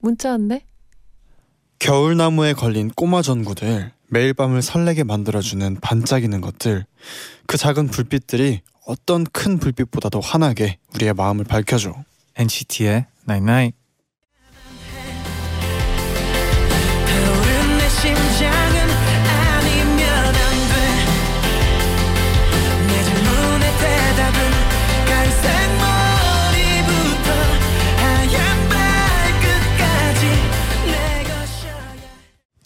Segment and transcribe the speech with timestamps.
[0.00, 0.64] 문자 왔네.
[1.78, 6.86] 겨울나무에 걸린 꼬마 전구들 매일 밤을 설레게 만들어주는 반짝이는 것들
[7.46, 11.94] 그 작은 불빛들이 어떤 큰 불빛보다도 환하게 우리의 마음을 밝혀줘
[12.36, 13.76] NCT의 Night Night.
[13.78, 13.87] 타오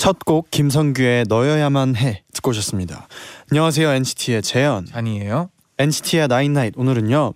[0.02, 3.06] 첫 곡 김성규의 너여야만 해 듣고 오셨습니다
[3.52, 5.48] 안녕하세요 NCT의 재현 아니에요?
[5.78, 7.34] NCT의 나인나잇 오늘은요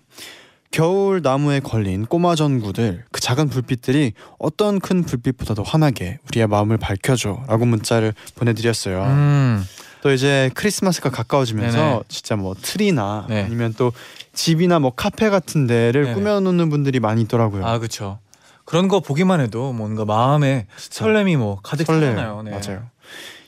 [0.69, 7.45] 겨울 나무에 걸린 꼬마 전구들 그 작은 불빛들이 어떤 큰 불빛보다도 환하게 우리의 마음을 밝혀줘
[7.47, 9.63] 라고 문자를 보내드렸어요 음.
[10.01, 11.99] 또 이제 크리스마스가 가까워지면서 네네.
[12.09, 13.43] 진짜 뭐 트리나 네.
[13.43, 13.93] 아니면 또
[14.33, 16.15] 집이나 뭐 카페 같은 데를 네네.
[16.15, 17.65] 꾸며놓는 분들이 많이 있더라고요.
[17.65, 18.19] 아 그렇죠.
[18.67, 22.41] 그런 거 보기만 해도 뭔가 마음에 설렘이 뭐 가득 설레요.
[22.43, 22.51] 네.
[22.51, 22.83] 맞아요.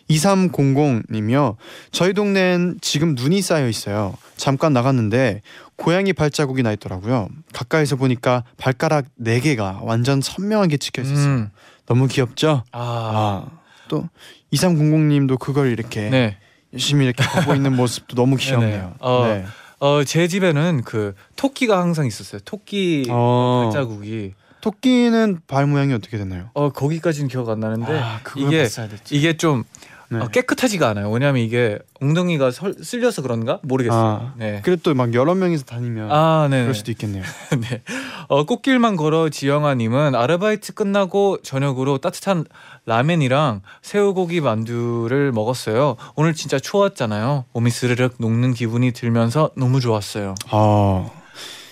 [0.10, 1.58] 2300님이요.
[1.92, 4.16] 저희 동네엔 지금 눈이 쌓여 있어요.
[4.38, 5.42] 잠깐 나갔는데
[5.76, 7.28] 고양이 발자국이 나 있더라고요.
[7.52, 11.26] 가까이서 보니까 발가락 4개가 완전 선명하게 찍혀 있었어요.
[11.28, 11.50] 음.
[11.86, 12.64] 너무 귀엽죠?
[12.72, 12.80] 아.
[12.80, 14.08] 아, 또
[14.54, 16.38] 2300님도 그걸 이렇게 네.
[16.72, 18.72] 열심히 이렇게 보고 있는 모습도 너무 귀엽네요.
[18.72, 18.94] 네네.
[19.00, 19.46] 어, 네.
[19.80, 22.40] 어, 제 집에는 그 토끼가 항상 있었어요.
[22.46, 23.64] 토끼 어.
[23.66, 24.34] 발자국이.
[24.62, 26.50] 토끼는 발 모양이 어떻게 되나요?
[26.54, 28.68] 어, 거기까지는 기억 안 나는데 아, 이게.
[29.12, 29.64] 이게 좀
[30.12, 30.18] 네.
[30.20, 31.12] 어, 깨끗하지가 않아요.
[31.12, 34.02] 왜냐면 이게 엉덩이가 설, 쓸려서 그런가 모르겠어요.
[34.02, 34.60] 아, 네.
[34.64, 36.62] 그래도 또 막 여러 명이서 다니면 아, 네.
[36.62, 37.24] 그럴 수도 있겠네요.
[37.70, 37.84] 네.
[38.28, 42.46] 어, 꽃길만 걸어 지영아님은 아르바이트 끝나고 저녁으로 따뜻한
[42.88, 45.96] 라멘이랑 새우고기 만두를 먹었어요.
[46.16, 47.46] 오늘 진짜 추웠잖아요.
[47.54, 50.34] 몸이 스르륵 녹는 기분이 들면서 너무 좋았어요.
[50.50, 51.08] 아,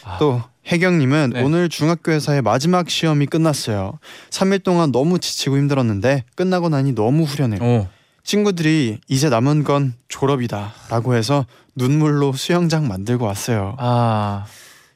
[0.04, 0.18] 아.
[0.20, 1.42] 또 혜경님은 네.
[1.42, 4.00] 오늘 중학교에서의 마지막 시험이 끝났어요.
[4.30, 7.62] 3일 동안 너무 지치고 힘들었는데 끝나고 나니 너무 후련해요.
[7.64, 7.88] 오,
[8.24, 11.46] 친구들이 이제 남은 건 졸업이다라고 해서
[11.76, 13.76] 눈물로 수영장 만들고 왔어요.
[13.80, 14.46] 아,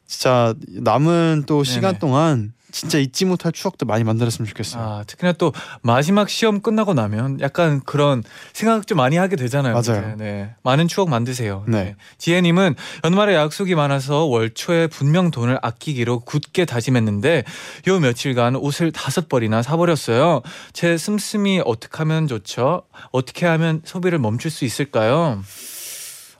[0.06, 1.74] 진짜 남은 또 네네.
[1.74, 4.82] 시간 동안 진짜 잊지 못할 추억도 많이 만들었으면 좋겠어요.
[4.82, 8.24] 아, 특히나 또 마지막 시험 끝나고 나면 약간 그런
[8.54, 9.74] 생각 좀 많이 하게 되잖아요.
[9.74, 10.14] 맞아요.
[10.16, 10.16] 이제.
[10.18, 10.56] 네.
[10.64, 11.66] 많은 추억 만드세요.
[11.68, 11.96] 네.
[12.18, 17.44] 지혜님은 연말에 약속이 많아서 월초에 분명 돈을 아끼기로 굳게 다짐했는데
[17.88, 20.42] 요 며칠간 옷을 다섯 벌이나 사버렸어요.
[20.74, 22.84] 제 씀씀이 어떻게 하면 좋죠?
[23.12, 25.42] 어떻게 하면 소비를 멈출 수 있을까요?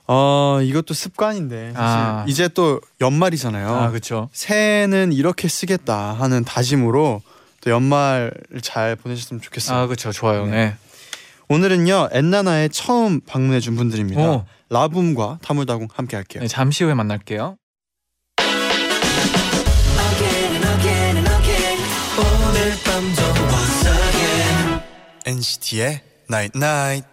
[0.06, 2.24] 어, 이것도 습관인데 사실 아.
[2.28, 3.68] 이제 또 연말이잖아요.
[3.68, 4.28] 아, 그렇죠.
[4.32, 7.22] 새해는 이렇게 쓰겠다 하는 다짐으로
[7.60, 8.32] 또 연말을
[8.62, 9.78] 잘 보내셨으면 좋겠어요.
[9.78, 10.12] 아, 그렇죠.
[10.12, 10.46] 좋아요.
[10.46, 10.74] 네.
[11.48, 14.22] 오늘은요 엔나나에 처음 방문해 준 분들입니다.
[14.22, 14.44] 오.
[14.70, 16.42] 라붐과 타물다궁 함께 할게요.
[16.42, 17.56] 네, 잠시 후에 만날게요.
[25.24, 27.11] NCT의 Night Night.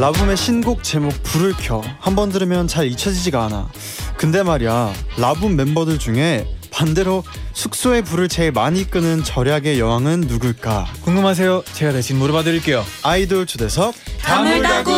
[0.00, 3.68] 라붐의 신곡 제목 불을 켜 한 번 들으면 잘 잊혀지지가 않아.
[4.16, 7.22] 근데 말이야 라붐 멤버들 중에 반대로
[7.52, 10.86] 숙소의 불을 제일 많이 끄는 절약의 여왕은 누굴까?
[11.02, 11.64] 궁금하세요?
[11.72, 12.84] 제가 대신 물어봐 드릴게요.
[13.02, 14.94] 아이돌 초대석 다물다궁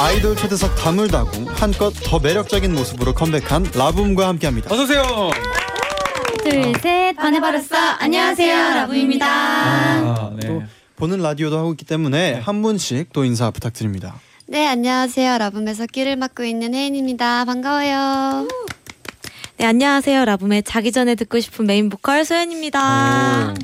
[0.00, 4.72] 아이돌 초대석 다물다궁 한껏 더 매력적인 모습으로 컴백한 라붐과 함께합니다.
[4.72, 5.30] 어서 오세요.
[6.44, 7.76] 둘, 셋, 반해버렸어.
[8.00, 9.26] 안녕하세요, 라붐입니다.
[9.26, 10.46] 아, 네.
[10.46, 10.62] 또
[10.96, 14.14] 보는 라디오도 하고 있기 때문에 한 분씩 또 인사 부탁드립니다.
[14.46, 15.38] 네, 안녕하세요.
[15.38, 17.46] 라붐에서 끼를 맡고 있는 혜인입니다.
[17.46, 18.46] 반가워요.
[19.56, 20.24] 네, 안녕하세요.
[20.26, 23.54] 라붐의 자기 전에 듣고 싶은 메인 보컬 소연입니다.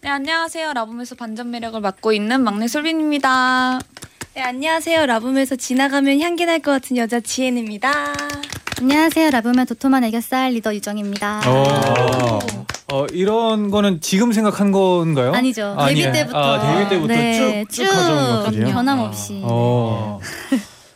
[0.00, 0.72] 네, 안녕하세요.
[0.72, 3.78] 라붐에서 반전 매력을 맡고 있는 막내 솔빈입니다.
[4.34, 5.06] 네, 안녕하세요.
[5.06, 8.14] 라붐에서 지나가면 향기 날 것 같은 여자 지혜입니다.
[8.80, 9.30] 안녕하세요.
[9.30, 11.40] 라붐의 도톰한 애교살 리더 유정입니다.
[11.46, 12.38] 어,
[12.92, 15.32] 어, 이런 거는 지금 생각한 건가요?
[15.34, 15.74] 아니죠.
[15.76, 16.12] 아니에요.
[16.12, 16.38] 데뷔 때부터.
[16.38, 18.66] 아, 데뷔 때부터 네, 쭉, 쭉 가져온 것들이요?
[18.72, 19.40] 변함없이.
[19.44, 20.20] 어.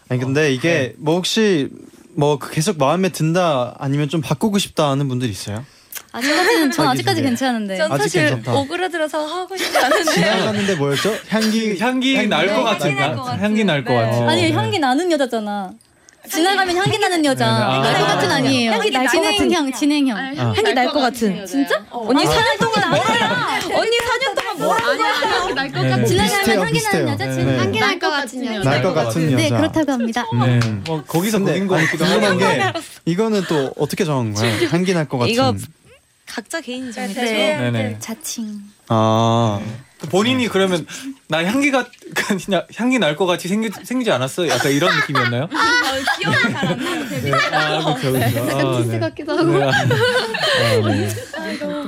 [0.08, 1.68] 아니 근데 이게 뭐 혹시
[2.14, 5.64] 뭐 계속 마음에 든다 아니면 좀 바꾸고 싶다 하는 분들 있어요?
[6.12, 7.22] 아직까지는 전 아직까지.
[7.22, 7.76] 괜찮은데.
[7.78, 8.54] 전 아직 사실 괜찮다.
[8.60, 10.12] 오그라들어서 하고 싶지 않은데.
[10.12, 11.14] 지나갔는데 뭐였죠?
[11.30, 13.40] 향기 향기 날것 향기 같은 날것 같은.
[13.42, 14.00] 향기 날것 네.
[14.02, 14.28] 같은.
[14.28, 15.72] 아니 향기 나는 여자잖아.
[16.36, 17.44] 지나가면 향기 나는 여자.
[17.46, 17.62] 네, 네.
[17.62, 17.72] 아.
[17.72, 18.72] 향기 날것 같은 아니에요.
[18.72, 19.36] 향기 날 것 같은.
[19.38, 20.18] 진행형 진행형.
[20.36, 21.46] 향기 날 것 같은.
[21.46, 21.84] 진짜?
[21.90, 23.60] 언니 4년 동안 뭐야?
[23.78, 26.04] 언니 4년 동안 뭐 네.
[26.04, 26.80] 지나가면 비슷해요, 향기.
[26.82, 27.58] 나는 여자 네.
[27.58, 28.70] 향기 날 것 같은 여자.
[28.70, 29.36] 날 것 같은 여자.
[29.36, 30.24] 네 그렇다고 합니다.
[30.46, 30.60] 네.
[30.86, 32.72] 뭐 거기서 거긴 것 같기도 궁금한 하고.
[32.72, 32.72] 게
[33.04, 34.68] 이거는 또 어떻게 정한 거예요?
[34.70, 35.32] 향기 날 것 같은.
[35.32, 35.54] 이거
[36.26, 36.60] 각자.
[36.62, 37.56] 네.
[37.58, 37.96] 네네.
[38.00, 38.60] 자칭.
[38.88, 39.60] 아
[40.10, 40.86] 본인이 그러면
[41.28, 44.48] 나 향기가 그냥 향기 날 것 같이 생기, 생기지 않았어?
[44.48, 45.48] 약간 이런 느낌이었나요?
[46.20, 47.32] 기억이 잘안 나는 데뷔.
[47.32, 48.40] 아, 그렇죠, 그렇죠.
[48.42, 48.98] 아, 댄스 네.
[48.98, 49.44] 같기도 하고.
[49.58, 49.64] 네.
[49.64, 51.08] 아, 네.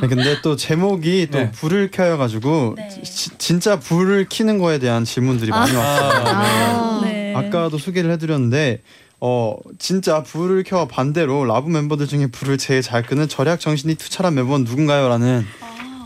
[0.01, 1.51] 네, 근데 또 제목이 또 네.
[1.51, 2.89] 불을 켜여가지고 네.
[3.03, 6.11] 지- 진짜 불을 켜는 거에 대한 질문들이 많이 왔어요.
[6.27, 7.13] 아, 네.
[7.13, 7.35] 네.
[7.35, 8.83] 아까도 소개를 해드렸는데
[9.21, 14.35] 어 진짜 불을 켜 반대로 라브 멤버들 중에 불을 제일 잘 끄는 절약 정신이 투철한
[14.35, 15.47] 멤버는 누군가요?라는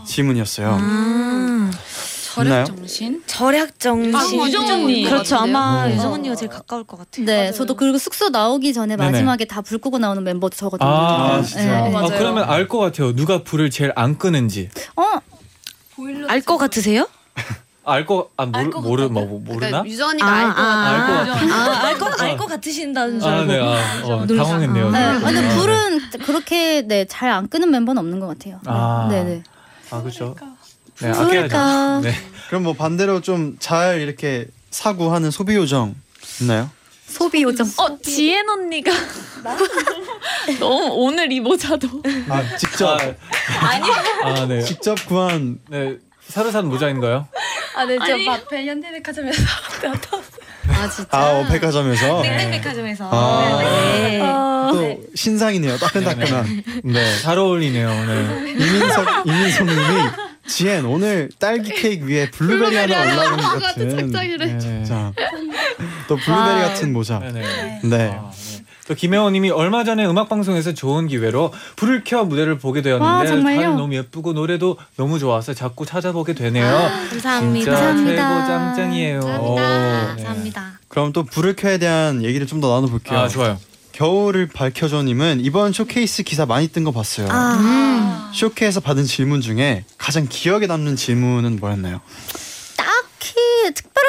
[0.05, 0.69] 질문이었어요.
[0.71, 1.69] 아, 있나요?
[2.33, 3.23] 절약 정신?
[3.25, 4.15] 절약 정신.
[4.15, 5.35] 아, 유정 언니 그렇죠.
[5.35, 5.57] 같은데요?
[5.57, 5.95] 아마 네.
[5.95, 7.25] 유정 언니가 제일 가까울 것 같아요.
[7.25, 9.11] 네, 저도 그리고 숙소 나오기 전에 네네.
[9.11, 10.89] 마지막에 다 불 끄고 나오는 멤버도 저거든요.
[10.89, 11.37] 아?
[11.37, 12.07] 아, 맞아요.
[12.17, 13.13] 그러면 알 것 같아요.
[13.15, 14.69] 누가 불을 제일 안 끄는지.
[14.95, 15.03] 어,
[16.27, 17.07] 알 것 같으세요?
[17.83, 19.03] 알 거, 아, 모르, 것 모르.
[19.07, 19.81] 뭐, 뭐, 모르나?
[19.81, 20.89] 그러니까 유전이가 알것 같아.
[20.89, 21.55] 알것 같아.
[21.55, 23.51] 아, 알 것, 알것 같으신다는 줄 아, 알고.
[23.51, 24.27] 네, 아, 어.
[24.27, 24.91] 당황했네요.
[24.91, 25.19] 네, 네.
[25.19, 28.59] 근데 아, 불은 그렇게 네 잘 안 끄는 멤버는 없는 것 같아요.
[28.65, 29.07] 아.
[29.09, 29.43] 네, 네.
[29.91, 30.35] 아, 그렇죠.
[31.01, 31.27] 네, 아껴야죠.
[31.29, 32.01] 그럴까?
[32.03, 32.13] 네.
[32.47, 35.95] 그럼 뭐 반대로 좀 잘 이렇게 사고하는 소비 요정
[36.41, 36.69] 있나요?
[37.07, 37.67] 소비 요정.
[37.77, 38.91] 어 지엔 언니가
[40.59, 41.87] 너무 오늘 이 모자도
[42.29, 42.99] 아 직접
[44.23, 44.61] 아, 네.
[44.61, 45.97] 직접 구한 네.
[46.27, 47.27] 사르산 모자인가요?
[47.75, 49.41] 아네 저 앞에 현대백화점에서
[50.73, 51.07] 아 진짜.
[51.11, 53.09] 아 어, 백화점에서 땡땡백화점에서.
[53.11, 53.59] 아.
[53.61, 54.19] 네.
[54.71, 55.77] 또 신상이네요.
[55.77, 56.63] 따끈따끈한.
[56.83, 57.19] 네.
[57.21, 58.51] 잘 어울리네요, 네.
[58.53, 59.79] 이민석 이민석님이
[60.47, 64.11] 지엔 오늘 딸기 케이크 위에 블루베리 하나 올라오는 것 같은.
[64.11, 64.59] 네.
[64.59, 65.11] 진짜
[66.07, 67.19] 또 블루베리 같은 모자.
[67.19, 67.41] 네네.
[67.83, 68.11] 네.
[68.13, 68.48] 아, 네.
[68.89, 72.83] 또 김혜원님이 얼마 전에 음악 방송에서 좋은 기회로 불을 켜 무대를 보게 와,
[73.23, 73.61] 되었는데 정말요?
[73.61, 76.65] 다들 너무 예쁘고 노래도 너무 좋아서 자꾸 찾아보게 되네요.
[77.11, 77.65] 감사합니다.
[77.65, 78.29] 진짜 감사합니다.
[78.39, 79.19] 최고 짱짱이에요.
[79.19, 79.47] 감사합니다.
[79.47, 80.07] 오, 네.
[80.07, 80.79] 감사합니다.
[80.87, 83.17] 그럼 또 불을 켜에 대한 얘기를 좀 더 나눠볼게요.
[83.19, 83.57] 아 좋아요.
[83.91, 87.27] 겨울을 밝혀줘님은 이번 쇼케이스 기사 많이 뜬 거 봤어요.
[87.29, 92.01] 아, 쇼케에서 받은 질문 중에 가장 기억에 남는 질문은 뭐였나요?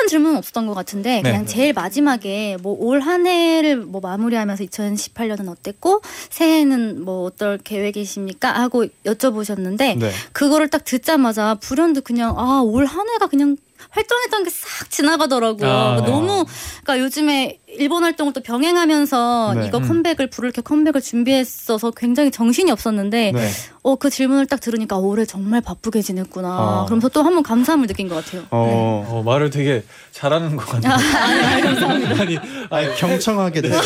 [0.00, 1.46] 특별한 질문은 없었던 것 같은데 그냥 네.
[1.46, 6.00] 제일 마지막에 뭐 올 한 해를 뭐 마무리하면서 2018년은 어땠고
[6.30, 10.10] 새해는 뭐 어떨 계획이십니까 하고 여쭤보셨는데 네.
[10.32, 13.56] 그거를 딱 듣자마자 불현듯 그냥 아 올 한 해가 그냥
[13.90, 15.70] 활동했던 게 싹 지나가더라고요.
[15.70, 16.10] 아, 네.
[16.10, 16.44] 너무
[16.82, 19.66] 그러니까 요즘에 일본 활동을 또 병행하면서 네.
[19.66, 19.88] 이거 음.
[19.88, 23.48] 컴백을 불을 켜 컴백을 준비했어서 굉장히 정신이 없었는데 네.
[23.82, 26.48] 어그 질문을 딱 들으니까 올해 정말 바쁘게 지냈구나.
[26.48, 26.84] 아.
[26.86, 28.42] 그러면서 또 한번 감사함을 느낀 것 같아요.
[28.50, 30.92] 어, 어, 말을 되게 잘하는 것 같네요.
[30.92, 32.38] 아 니,
[32.70, 33.82] 아니, 경청하게 됐어요.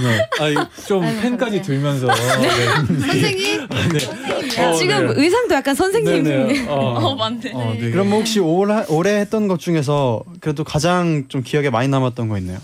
[0.00, 0.28] 네.
[0.40, 0.54] 아니,
[0.86, 2.06] 좀 팬까지 들면서.
[2.06, 2.14] 네.
[2.86, 3.68] 선생님.
[3.68, 4.64] 네.
[4.64, 5.12] 어, 지금 네.
[5.16, 6.22] 의상도 약간 선생님.
[6.22, 6.66] 네네.
[6.68, 7.52] 어, 어 맞네.
[7.54, 7.90] 어, 네.
[7.90, 12.38] 그럼 혹시 올, 하- 올해 했던 것 중에서 그래도 가장 좀 기억에 많이 남았던 거
[12.38, 12.58] 있나요?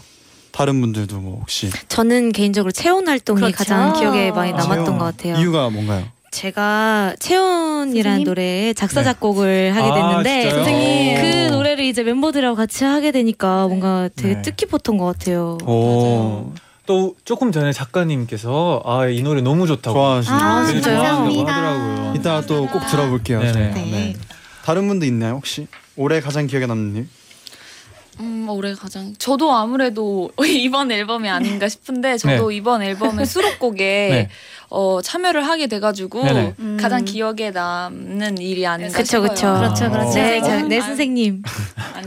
[0.54, 3.56] 다른 분들도 뭐 혹시 저는 개인적으로 체온 활동이 그렇죠.
[3.56, 4.98] 가장 기억에 많이 아, 남았던 체험.
[4.98, 5.36] 것 같아요.
[5.36, 6.04] 이유가 뭔가요?
[6.30, 8.24] 제가 체온이라는?
[8.24, 9.04] 노래에 작사 네.
[9.04, 10.64] 작곡을 하게 아, 됐는데 진짜요?
[10.64, 11.20] 선생님.
[11.20, 14.42] 그 노래를 이제 멤버들하고 같이 하게 되니까 뭔가 되게 네.
[14.42, 15.58] 뜻깊었던 것 같아요.
[15.66, 16.52] 오,
[16.86, 19.94] 또 조금 전에 작가님께서 아, 이 노래 너무 좋다고.
[19.96, 20.98] 좋아하시는 아, 되게 진짜요?
[20.98, 21.52] 좋아한다고 감사합니다.
[21.54, 22.14] 하더라고요.
[22.16, 23.40] 이따 또 꼭 들어볼게요.
[23.40, 23.52] 네.
[23.52, 24.14] 네.
[24.64, 25.66] 다른 분도 있나요 혹시?
[25.96, 27.08] 올해 가장 기억에 남는 일?
[28.44, 33.76] 음 올해 가장 저도 아무래도 이번 앨범이 아닌가 싶은데 저도 이번 앨범의 수록곡에
[34.10, 34.28] 네.
[34.70, 36.54] 어 참여를 하게 돼가지고 네네.
[36.58, 36.78] 음.
[36.80, 39.28] 가장 기억에 남는 일이 아닌가 그쵸 싶어요.
[39.28, 39.54] 그쵸.
[39.54, 40.14] 그렇죠, 그렇죠.
[40.14, 41.42] 네, 자, 어, 네 아니, 선생님.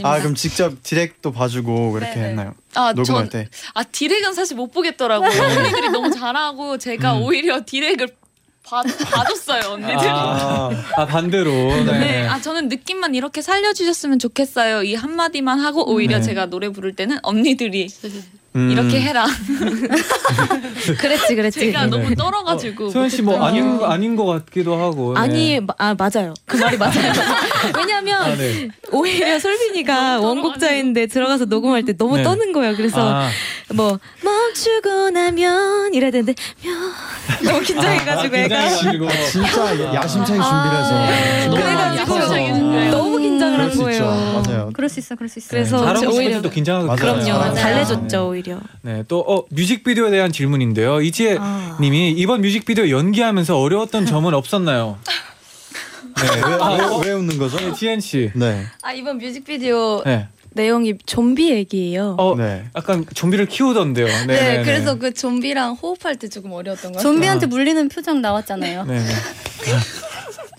[0.04, 2.28] 아 그럼 직접 디렉도 봐주고 그렇게 네네.
[2.30, 2.54] 했나요?
[2.76, 3.50] 아, 녹음할 전- 때.
[3.74, 5.30] 아 디렉은 사실 못 보겠더라고요.
[5.30, 7.24] 언니들이 너무 잘하고 제가 음.
[7.24, 8.10] 오히려 디렉을
[8.68, 10.10] 봐, 봐줬어요 언니들이.
[10.10, 11.52] 아, 아, 반대로.
[11.52, 12.00] 네.
[12.00, 14.84] 네, 아 저는 느낌만 이렇게 살려주셨으면 좋겠어요.
[14.84, 16.24] 이 한마디만 하고 오히려 네.
[16.24, 17.88] 제가 노래 부를 때는 언니들이
[18.58, 18.72] 음.
[18.72, 19.26] 이렇게 해라.
[21.00, 21.60] 그랬지 그랬지.
[21.60, 21.88] 제가 네.
[21.90, 22.90] 너무 떨어가지고.
[22.90, 23.80] 소연 씨 뭐 아닌.
[23.84, 25.14] 아닌 것 같기도 하고.
[25.14, 25.20] 네.
[25.20, 26.34] 아니 마- 아 맞아요.
[26.46, 27.12] 그 말이 맞아요.
[27.78, 28.70] 왜냐면 아, 네.
[28.92, 32.24] 오히려 솔빈이가 원곡자인데 들어가서 녹음할 때 너무 네.
[32.24, 32.76] 떠는 거예요.
[32.76, 33.30] 그래서 아,
[33.74, 36.34] 뭐 멈추고 나면 이래야 되는데
[36.64, 36.76] 면
[37.44, 39.08] 너무 긴장해가지고 아, 애가 긴장해가지고.
[39.32, 41.42] 진짜 야심차게 준비를 해서 네.
[41.44, 42.16] 준비를 그래가지고.
[42.18, 42.90] 야심차게.
[42.90, 43.68] 너무 긴장을 한.
[43.78, 44.06] 거예요.
[44.46, 44.70] 맞아요.
[44.74, 45.50] 그럴 수 있어, 그럴 수 있어.
[45.52, 45.78] 그래서
[46.10, 46.98] 오히려 싶어도 긴장하고 맞아요.
[46.98, 47.54] 그럼요.
[47.54, 48.47] 잘내줬죠 오히려.
[48.48, 48.60] 오히려.
[48.82, 51.02] 네, 또 어, 뮤직비디오에 대한 질문인데요.
[51.02, 51.78] 이지혜 아.
[51.82, 54.98] 님이 이번 뮤직비디오 연기하면서 어려웠던 점은 없었나요?
[56.18, 56.42] 네.
[56.42, 57.58] 아, 아, 왜, 왜 웃는 거죠?
[57.58, 58.32] 네, 지엔 씨.
[58.34, 58.66] 네.
[58.82, 60.28] 아 이번 뮤직비디오 네.
[60.52, 62.16] 내용이 좀비 얘기예요.
[62.18, 62.66] 어, 네.
[62.76, 64.08] 약간 좀비를 키우던데요.
[64.26, 64.26] 네.
[64.26, 67.14] 네, 그래서 그 좀비랑 호흡할 때 조금 어려웠던 것 같아요.
[67.14, 68.86] 좀비한테 물리는 표정 나왔잖아요.
[68.86, 69.00] 네.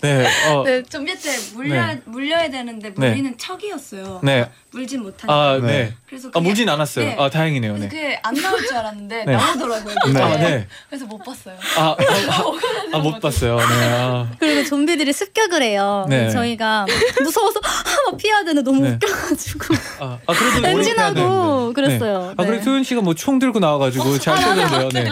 [0.01, 0.17] 네.
[0.23, 0.47] 네.
[0.53, 2.01] 어, 네, 좀비한테 물려 네.
[2.05, 3.09] 물려야 되는데 네.
[3.09, 4.21] 물리는 척이었어요.
[4.23, 4.49] 네.
[4.71, 5.33] 물진 못하니까.
[5.33, 5.67] 아, 네.
[5.67, 5.93] 네.
[6.07, 7.05] 그래서 아, 그게- 물진 않았어요.
[7.05, 7.15] 네.
[7.19, 7.77] 아, 다행이네요.
[7.77, 7.87] 네.
[7.87, 9.31] 그게 안 나올 줄 알았는데 네.
[9.35, 9.95] 나오더라고요.
[10.13, 10.21] 네.
[10.21, 10.67] 아, 네.
[10.89, 11.55] 그래서 못 봤어요.
[11.77, 13.57] 아, 아, 아, 못 봤어요.
[13.57, 13.63] 네.
[13.65, 14.29] 아.
[14.39, 16.05] 그리고 좀비들이 습격을 해요.
[16.09, 16.29] 네.
[16.29, 16.85] 저희가
[17.21, 17.59] 무서워서
[18.05, 18.91] 막 피해야 되는데 너무 네.
[18.91, 22.19] 웃겨가지고 아, 아, 그래도 엔진하고 그랬어요.
[22.27, 22.33] 네.
[22.37, 22.63] 아, 그래 네.
[22.63, 24.89] 소연 씨가 뭐 총 들고 나와가지고 잘 쏘던데요.
[24.89, 25.09] 네.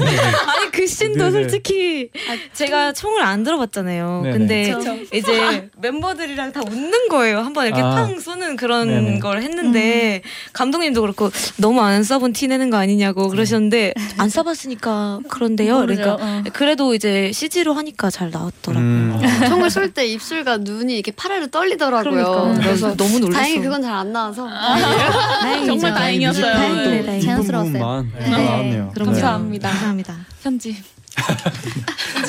[0.00, 1.30] 아니 그 씬도 네 네.
[1.30, 2.10] 솔직히
[2.54, 4.22] 제가 총을 안 들어봤잖아요.
[4.24, 4.38] 네 네.
[4.38, 4.96] 근데 그쵸.
[5.14, 7.40] 이제 멤버들이랑 다 웃는 거예요.
[7.40, 7.90] 한번 이렇게 아.
[7.90, 9.18] 팡 쏘는 그런 네네.
[9.20, 10.22] 걸 했는데
[10.52, 15.78] 감독님도 그렇고 너무 안 써본 티 내는 거 아니냐고 그러셨는데 안 써봤으니까 그런데요.
[15.80, 16.42] 그러니까 어.
[16.52, 18.84] 그래도 이제 CG로 하니까 잘 나왔더라고요.
[18.84, 19.20] 음.
[19.48, 22.24] 총을 쏠 때 입술과 눈이 이렇게 파르르 떨리더라고요.
[22.24, 22.62] 그러니까.
[22.62, 23.40] 그래서 너무 놀랐어.
[23.40, 25.66] 다행히 그건 잘 안 나와서 다행이죠.
[25.80, 26.44] 정말 다행이었어요.
[26.52, 27.20] 다행이네, 또 다행이네.
[27.20, 28.06] 자연스러웠어요.
[28.18, 28.30] 네.
[28.30, 28.90] 나왔네요.
[28.94, 29.10] 그럼요.
[29.12, 29.68] 감사합니다.
[29.68, 30.16] 감사합니다.
[30.42, 30.76] 편집.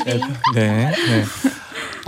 [0.05, 0.19] 네.
[0.55, 0.91] 네.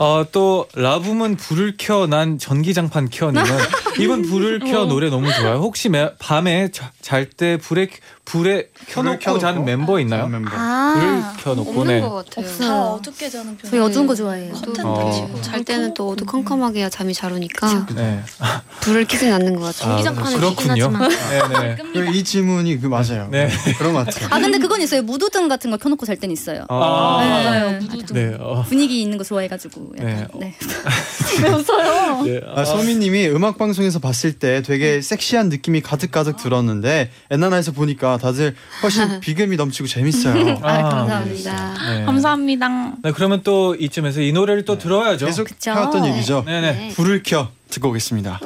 [0.03, 3.45] 어, 또 라붐은 불을 켜 난 전기장판 켜님은
[3.99, 5.57] 이번 불을 켜 노래 너무 좋아요.
[5.57, 6.69] 혹시 매, 밤에
[7.01, 7.89] 잘 때 불에
[8.25, 9.39] 불에 켜놓고 켜놓고?
[9.39, 10.27] 자는 멤버 있나요?
[10.27, 10.49] 멤버.
[10.49, 12.01] 불을 아, 켜놓고 없는 네.
[12.01, 12.45] 것 같아요.
[12.45, 12.67] 없어요.
[12.69, 13.69] 다 어둡게 자는 편.
[13.71, 14.53] 저희 어두운 거 좋아해요.
[14.63, 15.41] 또 어.
[15.41, 18.21] 잘 때는 또 어두 컴컴하게 잠이 잘 오니까 네.
[18.81, 20.03] 불을 켜진 않는 것 같아요.
[20.13, 20.49] 그렇군요.
[20.55, 21.09] 키긴 하지만.
[21.09, 21.77] 네, 네.
[21.93, 23.27] 그 이 질문이 그 맞아요.
[23.31, 23.49] 네.
[23.77, 24.29] 그런 것 같아요.
[24.31, 25.01] 아 근데 그건 있어요.
[25.01, 26.65] 무드등 같은 거 켜놓고 잘땐 있어요.
[26.69, 27.29] 아, 네.
[27.29, 27.79] 맞아요.
[27.81, 28.15] 무드등.
[28.15, 28.37] 네.
[28.39, 28.63] 어.
[28.67, 29.93] 분위기 있는 거 좋아해가지고.
[29.99, 30.27] 약간.
[30.35, 30.37] 네.
[30.39, 30.55] 네.
[31.43, 32.21] 왜 웃어요?
[32.23, 32.41] 네.
[32.55, 38.55] 아, 소민님이 음악 방송 에서 봤을 때 되게 섹시한 느낌이 가득가득 들었는데 엔나나에서 보니까 다들
[38.81, 40.59] 훨씬 비금이 넘치고 재밌어요.
[40.63, 41.73] 아, 감사합니다.
[41.89, 42.05] 네.
[42.05, 42.67] 감사합니다.
[43.03, 45.25] 네, 그러면 또 이쯤에서 이 노래를 또 들어야죠.
[45.25, 45.71] 계속 그쵸.
[45.71, 46.43] 해왔던 얘기죠.
[46.45, 46.71] 네네.
[46.71, 46.89] 네.
[46.95, 48.39] 불을 켜 듣고 오겠습니다.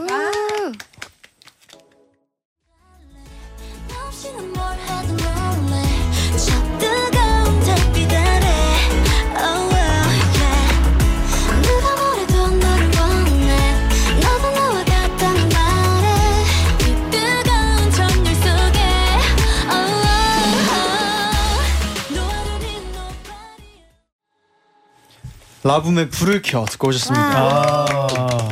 [25.67, 27.25] 라붐의 불을 켜 듣고 오셨습니다.
[27.25, 28.51] 아.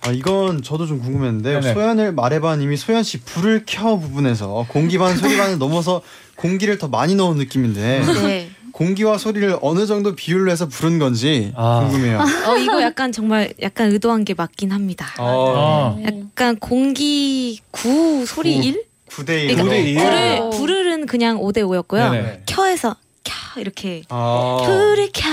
[0.00, 1.74] 아, 이건 저도 좀 궁금했는데 네네.
[1.74, 6.00] 소연을 말해봐 님이 소연 씨 불을 켜 부분에서 공기 반 소리 반을 넘어서
[6.36, 8.50] 공기를 더 많이 넣은 느낌인데 네.
[8.72, 11.80] 공기와 소리를 어느 정도 비율로 해서 부른 건지 아.
[11.82, 12.20] 궁금해요.
[12.46, 15.08] 어 이거 약간 정말 약간 의도한 게 맞긴 합니다.
[15.18, 16.00] 어.
[16.04, 18.64] 약간 공기 구 소리 구.
[18.64, 19.56] 일 9대 1.
[19.56, 19.96] 그러니까 구대 일.
[19.98, 20.50] 불을 오.
[20.50, 22.10] 불을은 그냥 5대 5였고요.
[22.10, 22.42] 네네.
[22.46, 24.62] 켜에서 켜 이렇게 아.
[24.64, 25.28] 불을 켜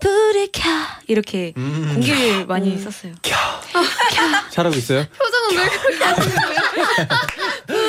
[0.00, 0.68] 불을 켜
[1.06, 1.90] 이렇게 음.
[1.94, 3.12] 공기를 많이 썼어요.
[4.50, 5.04] 잘하고 있어요?
[5.18, 5.68] 표정은 왜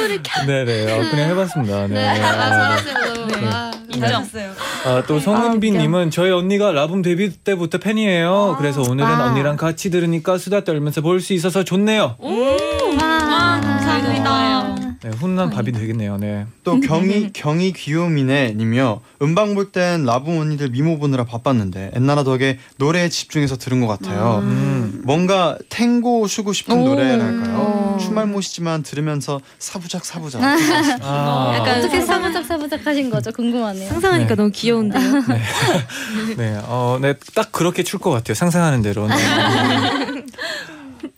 [0.07, 0.91] 그렇게 네네.
[0.91, 1.87] 어, 그냥 해봤습니다.
[1.87, 1.93] 네.
[1.95, 2.07] 네.
[2.07, 2.93] 아, 잘하세요.
[3.27, 3.47] 너무.
[3.51, 4.51] 아, 인정했어요.
[4.85, 8.55] 아, 또 성은비님은 저희 언니가 라붐 데뷔 때부터 팬이에요.
[8.59, 9.25] 그래서 오늘은 와.
[9.25, 12.15] 언니랑 같이 들으니까 수다 떨면서 볼 수 있어서 좋네요.
[12.19, 14.58] 와, 감사합니다.
[15.01, 16.17] 네, 훈훈한 밥이 되겠네요.
[16.17, 16.45] 네.
[16.65, 18.99] 또 경희 경희 귀요미네 님이요.
[19.21, 24.39] 음방 볼 땐 라붐 언니들 미모 보느라 바빴는데 엔나나 덕에 노래에 집중해서 들은 것 같아요.
[24.43, 25.01] 음.
[25.05, 26.83] 뭔가 탱고 추고 싶은 오.
[26.85, 27.93] 노래랄까요?
[27.95, 27.97] 오.
[27.99, 30.41] 춤말 못이지만 들으면서 사부작 사부작.
[30.43, 31.53] 아.
[31.55, 33.31] 약간 어떻게 사부작 사부작 하신 거죠?
[33.31, 33.87] 궁금하네요.
[33.89, 34.35] 상상하니까 네.
[34.35, 35.01] 너무 귀여운데요.
[36.37, 38.33] 네, 어, 네, 딱 그렇게 출 것 같아요.
[38.33, 39.07] 상상하는 대로.
[39.07, 39.15] 네.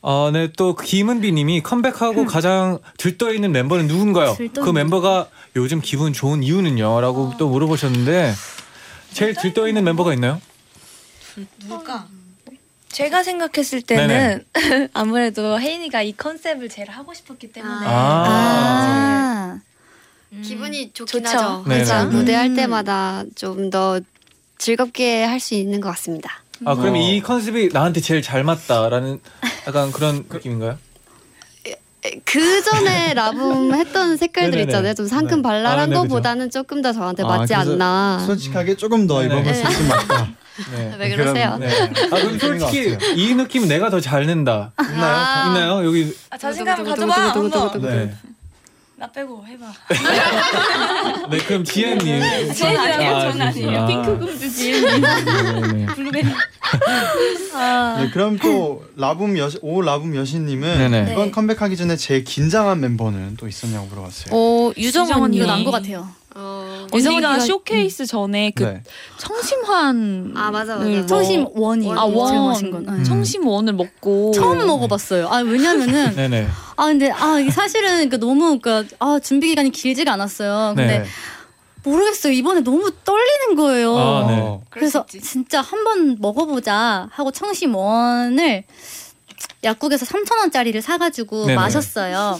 [0.01, 4.33] 어, 네, 또 김은비 님이 컴백하고 가장 들떠 있는 멤버는 누군가요?
[4.35, 8.33] 들떠 그 있는 멤버가 요즘 기분 좋은 이유는요?라고 또 물어보셨는데
[9.13, 10.41] 제일 들떠 있는 멤버가 있나요?
[11.67, 12.07] 누가?
[12.89, 14.43] 제가 생각했을 때는
[14.93, 19.59] 아무래도 혜인이가 이 컨셉을 제일 하고 싶었기 때문에 아, 아,
[20.43, 21.37] 기분이 좋긴 좋죠.
[21.37, 21.63] 하죠.
[21.67, 21.75] 네네.
[21.75, 22.55] 그래서 무대할 음.
[22.55, 23.99] 때마다 좀 더
[24.57, 26.43] 즐겁게 할 수 있는 것 같습니다.
[26.65, 26.97] 아, 그럼 어.
[26.97, 29.19] 이 컨셉이 나한테 제일 잘 맞다라는
[29.67, 30.77] 약간 그런 느낌인가요?
[32.25, 34.63] 그 전에 라붐 했던 색깔들 네네네.
[34.69, 34.93] 있잖아요.
[34.95, 35.41] 좀 상큼 네.
[35.43, 35.93] 발랄한 아, 네.
[35.95, 38.23] 거보다는 조금 더 저한테 아, 맞지 않나.
[38.25, 39.35] 솔직하게 조금 더 네네.
[39.39, 40.27] 입어봤을 때 맞다.
[40.75, 40.95] 네.
[40.99, 41.57] 왜 그러세요?
[41.59, 41.69] 네.
[42.11, 44.73] 아, 그럼 솔직히 이 느낌 내가 더 잘 낸다.
[44.77, 45.45] 아.
[45.47, 45.85] 있나요?
[45.85, 47.79] 여기 아, 자신감 가져봐.
[47.81, 48.15] 네.
[49.01, 49.65] 나 빼고 해봐.
[51.31, 52.53] 네, 그럼 지혜님.
[52.53, 53.79] 전 아니에요, 전 아, 아니에요.
[53.81, 53.85] 아.
[53.87, 55.01] 핑크 공주 지혜님.
[55.01, 55.85] 네네.
[55.87, 56.27] 블루베리.
[56.27, 61.13] 네, 그럼 또 라붐 여신 오 라붐 여신님은 네네.
[61.13, 64.35] 이번 컴백하기 전에 제일 긴장한 멤버는 또 있었냐고 물어봤어요.
[64.35, 65.45] 어 유정 유정 언니 언니.
[65.45, 66.07] 이거 난것 같아요.
[66.35, 68.83] 어, 언니가 언니가- 쇼케이스 전에 그 네.
[69.17, 70.33] 청심환.
[70.35, 70.87] 아, 맞아, 맞아.
[70.89, 72.35] 을 청심 원이 아, 제일 원.
[72.35, 72.83] 멋진 건.
[72.85, 72.91] 네.
[72.91, 73.03] 음.
[73.03, 75.27] 청심 원을 먹고 처음 먹어봤어요.
[75.29, 76.47] 아 왜냐면은 네네.
[76.77, 80.73] 아 근데 아 이게 사실은 그 너무 그아 준비 기간이 길지가 않았어요.
[80.75, 81.05] 근데 네.
[81.83, 82.31] 모르겠어요.
[82.33, 83.97] 이번에 너무 떨리는 거예요.
[83.97, 84.39] 아, 네.
[84.39, 88.63] 어, 그래서 진짜 한번 먹어보자 하고 청심 원을
[89.63, 91.55] 약국에서 3천 원짜리를 사가지고 네네.
[91.55, 92.39] 마셨어요.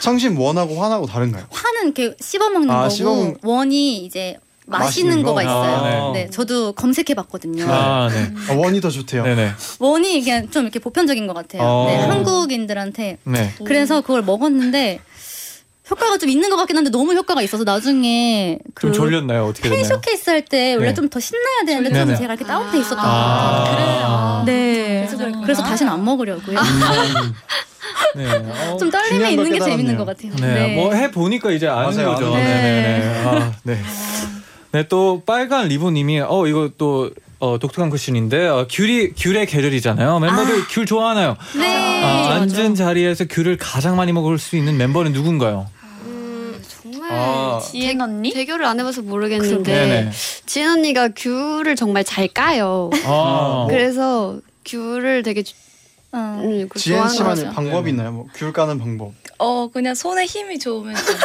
[0.00, 1.44] 청심 원하고 환하고 다른가요?
[1.50, 4.36] 화는 이렇게 씹어 먹는 아, 거고 씹어먹는- 원이 이제
[4.66, 5.28] 마시는 마시는 거?
[5.30, 5.76] 거가 있어요.
[5.76, 6.30] 아, 네.
[6.30, 7.66] 저도 검색해봤거든요.
[7.68, 8.32] 아, 네.
[8.48, 9.24] 아, 원이 더 좋대요.
[9.24, 9.50] 네네.
[9.78, 11.62] 원이 이게 좀 이렇게 보편적인 것 같아요.
[11.62, 11.86] 어.
[11.88, 13.52] 네, 한국인들한테 네.
[13.64, 15.00] 그래서 그걸 먹었는데
[15.90, 19.44] 효과가 좀 있는 것 같긴 한데 너무 효과가 있어서 나중에 그 좀 졸렸나요?
[19.44, 19.96] 어떻게 팬 됐나요?
[19.96, 20.94] 쇼케이스 할 때 원래 네.
[20.94, 22.06] 좀더 신나야 되는데 네네.
[22.06, 24.42] 좀 제가 이렇게 다운돼 있었던 것 아, 같아요.
[24.46, 24.83] 네.
[25.06, 26.58] 그래서, 그래서 다시는 안 먹으려고요.
[28.16, 28.26] 네.
[28.26, 29.96] 어, 좀 떨림이 있는 게 재밌는.
[29.96, 30.32] 것 같아요.
[30.36, 32.34] 네, 뭐해 보니까 이제 아는 맞아요, 거죠.
[32.36, 32.44] 네.
[32.44, 33.24] 네, 네.
[33.26, 33.78] 아, 네.
[34.72, 40.18] 네, 또 빨간 리본님이 어 이거 또 어, 독특한 퀘션인데 어, 귤이 귤의 계절이잖아요.
[40.18, 41.36] 멤버들 귤 좋아하나요?
[41.56, 42.02] 네.
[42.04, 45.66] 아, 앉은 자리에서 귤을 가장 많이 먹을 수 있는 멤버는 누군가요?
[46.06, 47.60] 음, 정말 아.
[47.62, 48.32] 지혜 언니?
[48.32, 49.02] 대결을 안 해봐서.
[49.02, 50.10] 모르겠는데
[50.46, 52.90] 지은 언니가 귤을 정말 잘 까요.
[53.04, 55.54] 아, 그래서 귤을 되게 주-
[56.12, 56.40] 어.
[56.44, 57.54] 음, 그 지엔 좋아하는 씨만의 거죠.
[57.56, 58.12] 방법이 있나요?
[58.12, 59.12] 뭐 귤 까는 방법.
[59.38, 61.16] 어 그냥 손에 힘이 좋으면 좀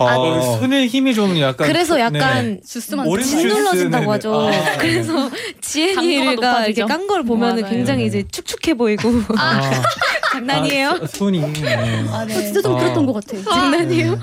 [0.00, 2.60] 아, 어, 손에 힘이 좀 약간 그래서 약간 네네.
[2.66, 3.48] 주스만 오렌지 드세요.
[3.48, 4.12] 주스, 짓눌러진다고 네네.
[4.12, 4.48] 하죠.
[4.48, 4.50] 아.
[4.78, 6.84] 그래서 지혜니가 이렇게.
[6.84, 7.74] 깐 걸 보면은 맞아요.
[7.74, 8.06] 굉장히.
[8.06, 9.60] 이제 축축해 보이고 아,
[10.32, 10.90] 장난이에요?
[11.02, 12.04] 아, 손이 네.
[12.12, 12.78] 어, 진짜 좀 아.
[12.80, 13.42] 그랬던 것 같아요.
[13.44, 14.20] 장난이에요?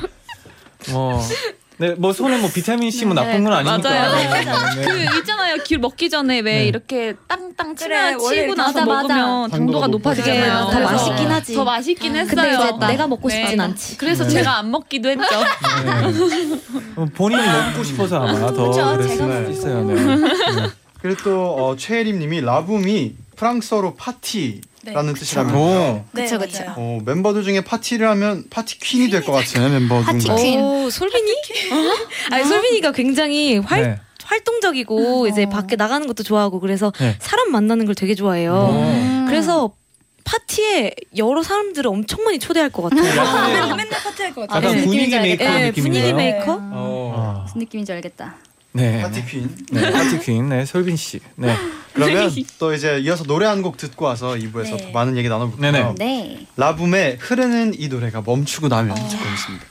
[0.91, 1.19] 뭐
[1.77, 3.89] 네, 뭐 손에 뭐 비타민 C 뭐 나쁜 건 아니니까.
[3.89, 4.15] 맞아요.
[4.15, 4.85] 네, 네, 네.
[4.85, 5.57] 그 있잖아요.
[5.65, 6.65] 귤 먹기 전에 왜 네.
[6.67, 9.01] 이렇게 땅땅 치면 그래, 치고 나서 맞아, 맞아.
[9.15, 10.69] 먹으면 당도가 당도가 높아지잖아요.
[10.71, 11.53] 더 맛있긴 하지.
[11.55, 12.35] 더 맛있긴 했어요.
[12.35, 12.87] 근데 이제 네.
[12.87, 13.63] 내가 먹고 싶진 네.
[13.63, 13.97] 않지.
[13.97, 14.29] 그래서 네.
[14.29, 15.23] 제가 안 먹기도 했죠.
[15.25, 16.59] 네.
[16.95, 19.83] 어, 본인이 먹고 싶어서 아마 더 그랬을 수도 있어요.
[19.83, 19.93] 네.
[19.95, 20.69] 네.
[21.01, 24.61] 그리고 또 어, 최혜림님이 라붐이 프랑스어로 파티
[24.93, 26.05] 라는 뜻이라면 오.
[26.13, 26.59] 그쵸, 그쵸.
[26.63, 26.75] 맞아요.
[26.77, 30.43] 어, 멤버들 중에 파티를 하면 파티 퀸이 될 것 같은 멤버 파티 누군가요?
[30.45, 30.61] 퀸.
[30.61, 31.31] 오, 솔빈이?
[32.31, 33.99] 아니 솔빈이가 굉장히 활 네.
[34.23, 37.15] 활동적이고 이제 밖에 나가는 것도 좋아하고 그래서 네.
[37.19, 38.53] 사람 만나는 걸 되게 좋아해요.
[38.53, 39.25] 오.
[39.27, 39.71] 그래서
[40.23, 43.05] 파티에 여러 사람들을 엄청 많이 초대할 것 같아요.
[43.15, 44.63] 약간, 맨날 파티 할 것 같아요.
[44.69, 45.43] 약간 네, 분위기 느낌인지 메이커.
[45.59, 46.13] 네, 분위기?
[46.13, 46.57] 메이커?
[46.59, 47.41] 어.
[47.45, 48.35] 무슨 느낌인지 알겠다.
[48.71, 49.01] 네.
[49.03, 49.55] 파티 퀸.
[49.71, 51.19] 네, 파티 퀸, 네, 솔빈 씨.
[51.35, 51.55] 네.
[51.95, 54.77] 그러면 또 이제 이어서 노래 한 곡 듣고 와서 2부에서 네.
[54.77, 55.71] 더 많은 얘기 나눠볼게요.
[55.71, 55.95] 네네.
[55.97, 56.45] 네.
[56.57, 59.65] 라붐의 흐르는 이 노래가 멈추고 나면 듣고 있습니다.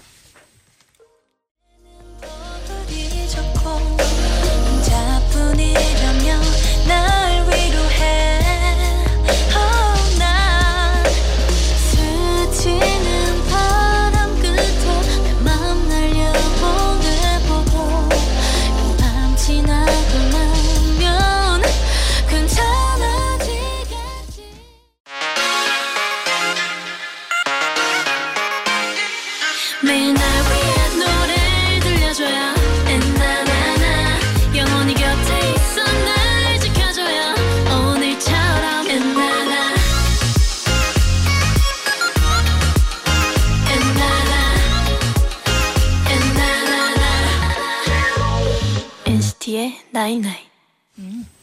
[49.95, 50.39] night night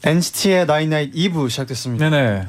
[0.04, 2.10] NCT의 night night 2부 시작됐습니다.
[2.10, 2.46] 네네.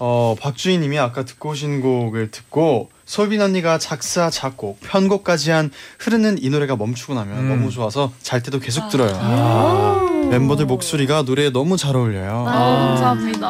[0.00, 6.48] 어, 박주희님이 아까 듣고 오신 곡을 듣고 솔빈 언니가 작사, 작곡, 편곡까지 한 흐르는 이
[6.48, 7.48] 노래가 멈추고 나면 음.
[7.50, 9.12] 너무 좋아서 잘 때도 계속 들어요.
[9.20, 12.46] 아, 멤버들 목소리가 노래에 너무 잘 어울려요.
[12.48, 12.86] 아.
[12.88, 13.48] 감사합니다.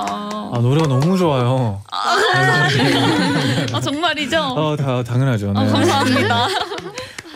[0.52, 1.82] 아, 노래가 너무 좋아요.
[3.72, 4.40] 아 정말이죠?
[4.40, 5.52] 어, 다, 당연하죠.
[5.52, 5.60] 네.
[5.60, 6.48] 아, 감사합니다.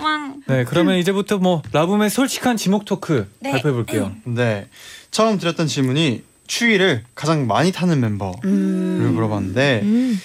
[0.05, 0.43] 왕.
[0.47, 3.51] 네, 그러면 이제부터 뭐, 라붐의 솔직한 지목 토크 네.
[3.51, 4.13] 발표해 볼게요.
[4.25, 4.69] 네.
[5.11, 10.21] 처음 드렸던 질문이 추위를 가장 많이 타는 멤버를 물어봤는데 음.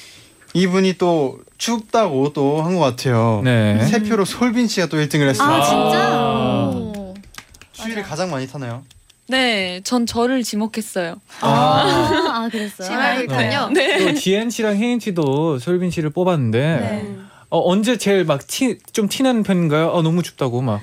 [0.53, 3.41] 이분이 또 춥다고 또 한 것 같아요.
[3.43, 3.85] 네.
[3.85, 5.47] 세 표로 솔빈 씨가 또 1등을 했어요.
[5.49, 6.07] 아, 진짜?
[6.07, 6.71] 아.
[6.75, 7.13] 오.
[7.73, 8.83] 추위를 가장 많이 타나요?
[9.27, 11.17] 네, 전 저를 지목했어요.
[11.41, 11.47] 아,
[12.33, 12.87] 아, 그랬어요.
[12.87, 13.69] 친하니까요.
[13.99, 17.15] 또 지엔 씨랑 혜인 씨도 솔빈 씨를 뽑았는데, 네.
[17.49, 19.87] 어, 언제 제일 막 티, 좀 티나는 편인가요?
[19.89, 20.81] 어, 너무 춥다고 막.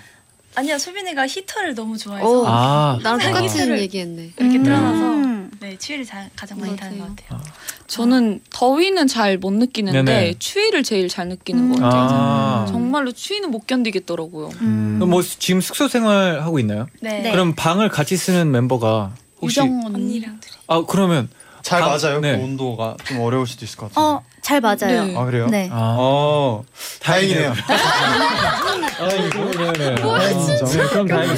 [0.57, 2.44] 아니요 소빈이가 히터를 너무 좋아해서 오.
[2.46, 3.79] 아, 나랑 똑같은 음.
[3.79, 4.31] 얘기했네.
[4.38, 5.50] 이렇게 틀어놔서 음.
[5.61, 7.16] 네 추위를 자, 가장 많이 타는 것 맞아요.
[7.29, 7.40] 같아요.
[7.87, 10.35] 저는 더위는 잘 못 느끼는데 네네.
[10.38, 12.09] 추위를 제일 잘 느끼는 것 같아요.
[12.11, 12.66] 아.
[12.68, 14.48] 정말로 추위는 못 견디겠더라고요.
[14.62, 14.94] 음.
[14.98, 16.87] 그럼 뭐 지금 숙소 생활 하고 있나요?
[17.00, 17.31] 네.
[17.31, 20.24] 그럼 방을 같이 쓰는 멤버가 혹시 유정 언니.
[20.68, 21.29] 아 그러면
[21.62, 22.20] 잘 방- 맞아요.
[22.20, 22.35] 네.
[22.38, 24.00] 그 온도가 좀 어려울 수도 있을 것 같은데.
[24.00, 25.04] 어, 잘 맞아요.
[25.06, 25.14] 네.
[25.16, 25.48] 아 그래요?
[25.48, 25.68] 네.
[25.72, 26.62] 아 어
[27.02, 27.52] 다행이네요.
[28.96, 30.64] 다행이죠.
[30.66, 31.06] 네, 그럼.
[31.09, 31.35] 네, 네.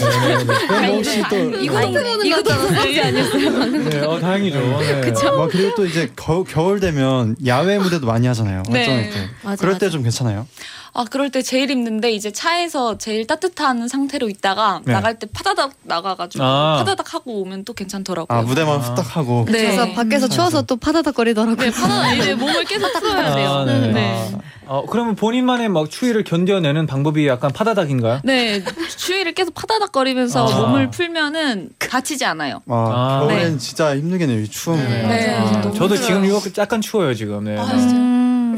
[0.66, 3.64] 그럼 뭐 혹시 또 이거 이거 다지 아니었어요?
[3.64, 4.58] 네, 어 다행이죠.
[4.78, 5.30] 네.
[5.30, 8.62] 뭐 그리고 또 이제 겨, 겨울 되면 야외 무대도 많이 하잖아요.
[8.68, 9.10] 네.
[9.42, 9.78] 맞아, 그럴.
[9.78, 10.46] 때 좀 괜찮아요.
[10.94, 14.92] 아 그럴 때 제일 힘든데 이제 차에서 제일 따뜻한 상태로 있다가 네.
[14.92, 16.76] 나갈 때 파다닥 나가가지고 아.
[16.78, 18.36] 파다닥 하고 오면 또 괜찮더라고요.
[18.36, 18.78] 아 무대만 아.
[18.82, 19.44] 후딱 하고.
[19.46, 19.52] 네.
[19.52, 21.56] 그래서 밖에서 추워서 또 파다닥 거리더라고요.
[21.56, 23.50] 네, 파다닥 이제 몸을 계 돼요.
[23.50, 23.92] 아, 네.
[23.92, 24.32] 네.
[24.66, 28.20] 어 그러면 본인만의 막 추위를 견뎌내는 방법이 약간 파다닥인가요?
[28.24, 28.62] 네,
[28.98, 30.60] 추위를 계속 파다닥거리면서 아.
[30.60, 32.60] 몸을 풀면은 다치지 않아요.
[32.68, 33.26] 아, 아.
[33.26, 34.40] 겨울엔 진짜 힘들겠네요.
[34.40, 34.76] 이 추운.
[34.76, 35.06] 네.
[35.06, 35.34] 네.
[35.34, 36.00] 아, 너무 저도 힘들어요.
[36.02, 37.44] 지금 이거 약간 추워요 지금.
[37.44, 37.56] 네.
[37.56, 38.56] 음.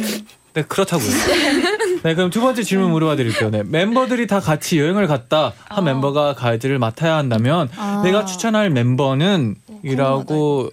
[0.52, 1.08] 네 그렇다고요.
[2.02, 3.50] 네 그럼 두 번째 질문 물어봐 드릴게요.
[3.50, 8.00] 네 멤버들이 다 같이 여행을 갔다 한 멤버가 가이드를 맡아야 한다면 아.
[8.02, 10.70] 내가 추천할 멤버는 이라고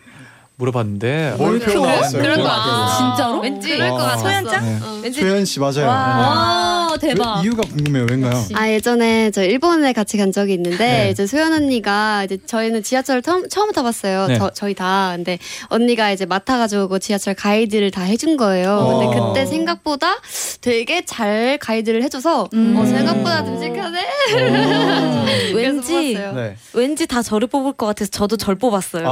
[0.58, 2.20] 물어봤는데 몰표 나왔어요.
[2.22, 2.48] 그런 거.
[2.50, 2.96] 아.
[3.16, 3.40] 진짜로?
[3.42, 4.24] 왠지 그럴 것 같았어.
[4.24, 4.64] 소연짱?
[4.66, 4.80] 네.
[5.04, 5.86] 왠지 소연 씨 맞아요.
[5.88, 7.44] 와, 왜- 대박.
[7.46, 8.08] 이유가 궁금해요.
[8.10, 8.44] 왜인가요?
[8.56, 11.10] 아 예전에 저 일본에 같이 간 적이 있는데 네.
[11.12, 14.28] 이제 소연 언니가 이제 저희는 지하철을 처음, 처음 타봤어요.
[14.28, 14.38] 네.
[14.40, 18.72] 저, 저희 다 근데 언니가 이제 맡아가지고 지하철 가이드를 다 해준 거예요.
[18.72, 18.98] 어.
[18.98, 20.16] 근데 그때 생각보다
[20.62, 22.76] 되게 잘 가이드를 해줘서 음.
[22.76, 24.08] 어, 생각보다 듬직하네.
[25.54, 26.16] 왠지.
[26.16, 26.56] 네.
[26.74, 29.06] 왠지 다 저를 뽑을 것 같아서 저도 절 뽑았어요.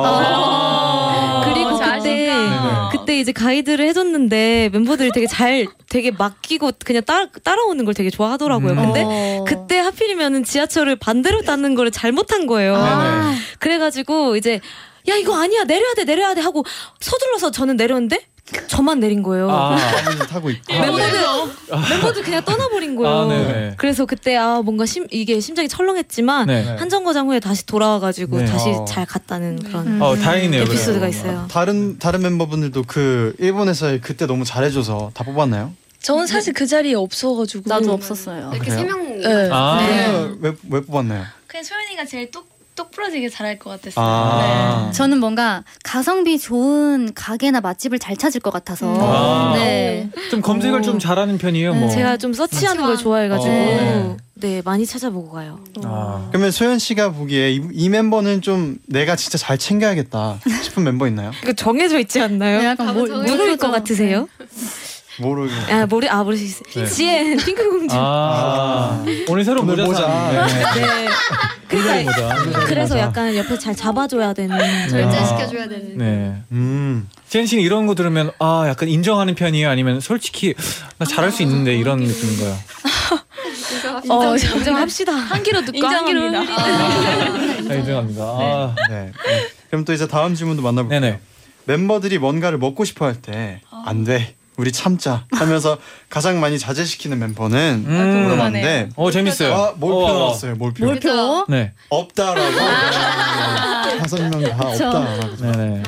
[2.48, 2.90] 아.
[2.90, 8.10] 그리고 그때 이제 가이드를 해줬는데 멤버들이 되게 잘 되게 맡기고 그냥 따라 따라오는 걸 되게
[8.10, 8.72] 좋아하더라고요.
[8.72, 8.76] 음.
[8.78, 9.44] 근데 어.
[9.48, 12.76] 그때 하필이면은 지하철을 반대로 타는 거를 잘못한 거예요.
[12.76, 13.36] 네네.
[13.60, 14.60] 그래가지고 이제
[15.08, 16.64] 야 이거 아니야 내려야 돼 내려야 돼 하고
[17.00, 18.20] 서둘러서 저는 내렸는데
[18.68, 19.50] 저만 내린 거예요.
[19.50, 19.76] 아,
[20.30, 20.72] 타고 있고.
[20.72, 21.12] 멤버들
[21.90, 23.16] 멤버들 그냥 떠나버린 거예요.
[23.18, 23.74] 아, 네네.
[23.78, 26.64] 그래서 그때 아 뭔가 심 이게 심장이 철렁했지만 네.
[26.64, 26.76] 네.
[26.76, 28.46] 한 정거장 후에 다시 돌아와가지고 네.
[28.46, 28.86] 다시 어.
[28.86, 30.02] 잘 갔다는 그런 음.
[30.02, 30.62] 어 다행이네요.
[30.64, 31.18] 에피소드가 그래도.
[31.18, 31.48] 있어요.
[31.50, 35.74] 다른 다른 멤버분들도 그 일본에서 그때 너무 잘해줘서 다 뽑았나요?
[36.04, 38.52] 저는 사실 그 자리에 없어가지고 나도 없었어요.
[38.54, 38.78] 이렇게 그래요?
[38.78, 39.22] 세 명.
[39.22, 39.50] 네.
[39.52, 40.30] 아, 네.
[40.40, 41.24] 왜, 왜 뽑았나요?
[41.48, 44.06] 그냥 소연이가 제일 똑, 똑 부러지게 잘할 것 같았어요.
[44.06, 44.92] 아.
[44.94, 48.94] 저는 뭔가 가성비 좋은 가게나 맛집을 잘 찾을 것 같아서.
[49.00, 49.54] 아.
[49.56, 50.10] 네.
[50.30, 51.74] 좀 검색을 좀 잘하는 편이에요.
[51.74, 51.90] 뭐.
[51.90, 54.18] 제가 좀 서치하는 걸 좋아해가지고 어.
[54.36, 55.60] 네 많이 찾아보고 가요.
[55.84, 56.28] 아.
[56.30, 61.32] 그러면 소연 씨가 보기에 이, 이 멤버는 좀 내가 진짜 잘 챙겨야겠다 싶은 멤버 있나요?
[61.42, 62.60] 이거 정해져 있지 않나요?
[62.60, 64.28] 네, 약간 뭘, 누구일 것 같으세요?
[65.20, 65.50] 모르고.
[65.72, 66.86] 아 모르 아 모르시겠어요.
[66.86, 66.92] 네.
[66.92, 67.96] 지엔 핑크 공주.
[67.98, 70.48] 아, 오늘 새로 오늘 모자 모자.
[70.48, 71.08] 네.
[71.70, 72.60] 핑크의 그러니까 모자.
[72.66, 74.58] 그래서 약간 옆에 잘 잡아줘야 되는.
[74.90, 75.98] 절제시켜줘야 되는.
[75.98, 76.36] 네.
[76.52, 77.10] 음.
[77.30, 79.70] 지현 씨는 이런 거 들으면 아 약간 인정하는 편이에요?
[79.70, 80.54] 아니면 솔직히
[80.98, 82.58] 나 잘할 수 있는데 이런 느낌인가요?
[84.10, 85.12] 어 인정합시다.
[85.14, 86.64] 한 기로 듣고 한 기로 인정합니다.
[86.64, 88.24] 아, 인정합니다.
[88.24, 89.12] 아, 네.
[89.28, 89.48] 네.
[89.70, 91.00] 그럼 또 이제 다음 질문도 만나볼게요.
[91.00, 91.20] 네네.
[91.66, 94.36] 멤버들이 뭔가를 먹고 싶어 할 때 안 돼.
[94.58, 95.78] 우리 참자 하면서
[96.10, 98.24] 가장 많이 자제시키는 멤버는 음.
[98.24, 99.54] 물어봤는데 어 재밌어요.
[99.54, 100.20] 아, 몰표 어, 어.
[100.20, 100.56] 나왔어요.
[100.56, 100.86] 몰표.
[100.86, 101.46] 몰표.
[101.50, 101.74] 네.
[101.90, 103.75] 없다라고.
[103.98, 104.68] 다섯 명 다.
[104.68, 105.36] 없다라고.
[105.38, 105.84] 네네.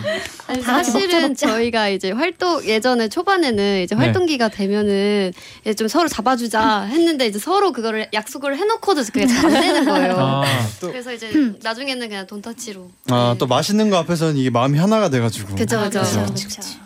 [0.47, 1.35] 아니, 같이 사실은.
[1.35, 4.01] 저희가 이제 활동 예전에 초반에는 이제 네.
[4.03, 9.53] 활동기가 되면은 이제 좀 서로 잡아주자 했는데 이제 서로 그거를 약속을 해놓고도 그게 잘 안
[9.61, 10.15] 되는 거예요.
[10.17, 10.43] 아,
[10.81, 12.89] 그래서 이제 나중에는 그냥 돈터치로.
[13.09, 15.55] 아, 또 맛있는 거 앞에서는 이게 마음이 하나가 돼가지고.
[15.55, 15.81] 그죠.
[15.89, 16.01] 그쵸.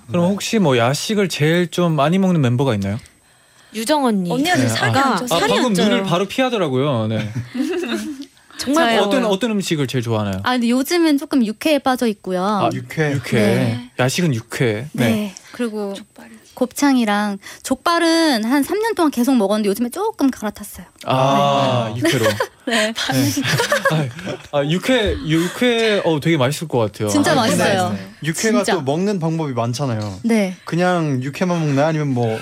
[0.09, 2.97] 그럼 혹시 뭐 야식을 제일 좀 많이 먹는 멤버가 있나요?
[3.73, 4.29] 유정 언니.
[4.29, 4.69] 언니한테 네.
[4.69, 5.05] 살이 아.
[5.05, 5.39] 안아 쪄서.
[5.39, 5.87] 살이 방금 안 쪄요.
[5.87, 7.07] 눈을 바로 피하더라고요.
[7.07, 7.29] 네.
[8.61, 10.39] 정말 어떤 어떤 어떤 음식을 제일 좋아하나요?
[10.43, 12.43] 아 근데 요즘은 조금 육회에 빠져 있고요.
[12.43, 13.13] 아, 육회.
[13.13, 13.37] 육회.
[13.39, 13.91] 네.
[13.99, 14.87] 야식은 육회.
[14.93, 15.09] 네.
[15.09, 15.35] 네.
[15.51, 15.95] 그리고
[16.53, 20.85] 곱창이랑 족발은 한 3년 동안 계속 먹었는데 요즘에 조금 갈아탔어요.
[21.05, 22.25] 아 육회로.
[22.67, 22.93] 네.
[24.51, 27.09] 아, 아 육회 육회 어 되게 맛있을 것 같아요.
[27.09, 27.89] 진짜 아, 맛있어요.
[27.93, 28.11] 네.
[28.23, 28.73] 육회가 진짜.
[28.73, 30.19] 또 먹는 방법이 많잖아요.
[30.23, 30.55] 네.
[30.65, 31.87] 그냥 육회만 먹나요?
[31.87, 32.39] 아니면 뭐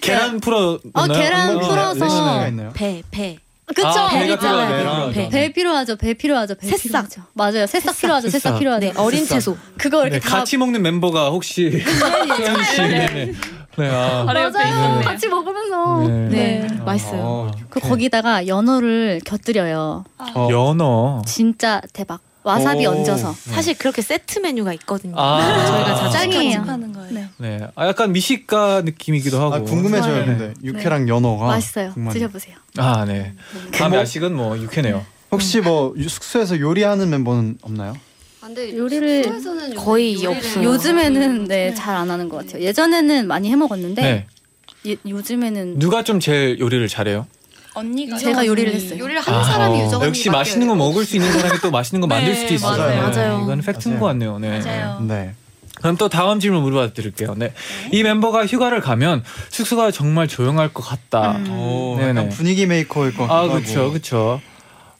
[0.00, 0.78] 계란 풀어.
[0.92, 1.18] 어, 넣나요?
[1.18, 2.04] 계란 어, 풀어서.
[2.04, 2.70] 레시피가 있나요?
[2.74, 3.38] 배 배.
[3.66, 3.86] 그쵸.
[3.88, 4.74] 아, 배가 필요하죠.
[4.74, 5.10] 돼요.
[5.14, 5.28] 배.
[5.30, 5.96] 배 필요하죠.
[5.96, 6.54] 배 필요하죠.
[6.56, 6.82] 배 새싹.
[7.08, 7.22] 필요하죠.
[7.32, 7.66] 맞아요.
[7.66, 8.28] 새싹, 필요하죠.
[8.28, 8.58] 새싹, 새싹.
[8.58, 8.86] 필요하죠.
[8.86, 9.56] 네 어린 채소.
[9.78, 12.76] 그거 이렇게 네, 다 같이 먹는 멤버가 혹시 소연 씨.
[12.82, 13.32] 네네.
[13.76, 13.90] 네.
[13.90, 14.24] 아.
[14.26, 15.00] 바로 옆에 맞아요.
[15.00, 16.08] 같이 먹으면서.
[16.08, 16.28] 네.
[16.28, 17.50] 네, 아, 맛있어요.
[17.70, 20.04] 그 거기다가 연어를 곁들여요.
[20.34, 20.48] 어.
[20.50, 21.22] 연어.
[21.26, 22.20] 진짜 대박.
[22.44, 22.90] 와사비 오.
[22.90, 23.32] 얹어서.
[23.32, 25.14] 사실 그렇게 세트 메뉴가 있거든요.
[25.16, 25.66] 아.
[25.66, 26.60] 저희가 자주 짱이에요.
[26.60, 27.10] 하는 거예요.
[27.10, 27.28] 네.
[27.38, 27.66] 네.
[27.74, 29.54] 아, 약간 미식가 느낌이기도 하고.
[29.54, 30.24] 아, 궁금해져요.
[30.24, 30.24] 좋아요.
[30.26, 31.90] 근데 육회랑 연어가 맛있어요.
[31.94, 32.12] 정말.
[32.12, 32.54] 드셔보세요.
[32.76, 33.32] 아, 네.
[33.72, 35.04] 다음 뭐- 야식은 뭐 육회네요.
[35.32, 37.94] 혹시 뭐 유- 숙소에서 요리하는 멤버는 없나요?
[38.42, 40.64] 아, 근데 요리를 숙소에서는 거의 요리를 없어요.
[40.64, 42.62] 요즘에는 네 잘 안 하는 것 같아요.
[42.62, 44.26] 예전에는 많이 해 먹었는데 네.
[44.86, 47.26] 예- 요즘에는 누가 좀 제일 요리를 잘해요?
[47.74, 48.98] 언니가 제가 요리를 했어요.
[48.98, 52.06] 요리를 하는 사람이 유정 언니 역시 맛있는 거 먹을 수 있는 사람이 또 맛있는 거
[52.06, 52.78] 만들 네, 수도 있어요.
[52.78, 53.02] 맞아요.
[53.02, 53.40] 맞아요.
[53.42, 54.00] 이건 팩트인 맞아요.
[54.00, 54.38] 것 같네요.
[54.38, 54.60] 네.
[54.60, 55.00] 맞아요.
[55.00, 55.34] 네.
[55.78, 57.34] 그럼 또 다음 질문 물어봐 드릴게요.
[57.36, 57.52] 네.
[57.92, 61.38] 이 멤버가 휴가를 가면 숙소가 정말 조용할 것 같다.
[61.50, 62.10] 오, 네네.
[62.10, 63.48] 약간 분위기 메이커일 것 같기도 아.
[63.48, 63.90] 그렇죠.
[63.90, 64.40] 그렇죠.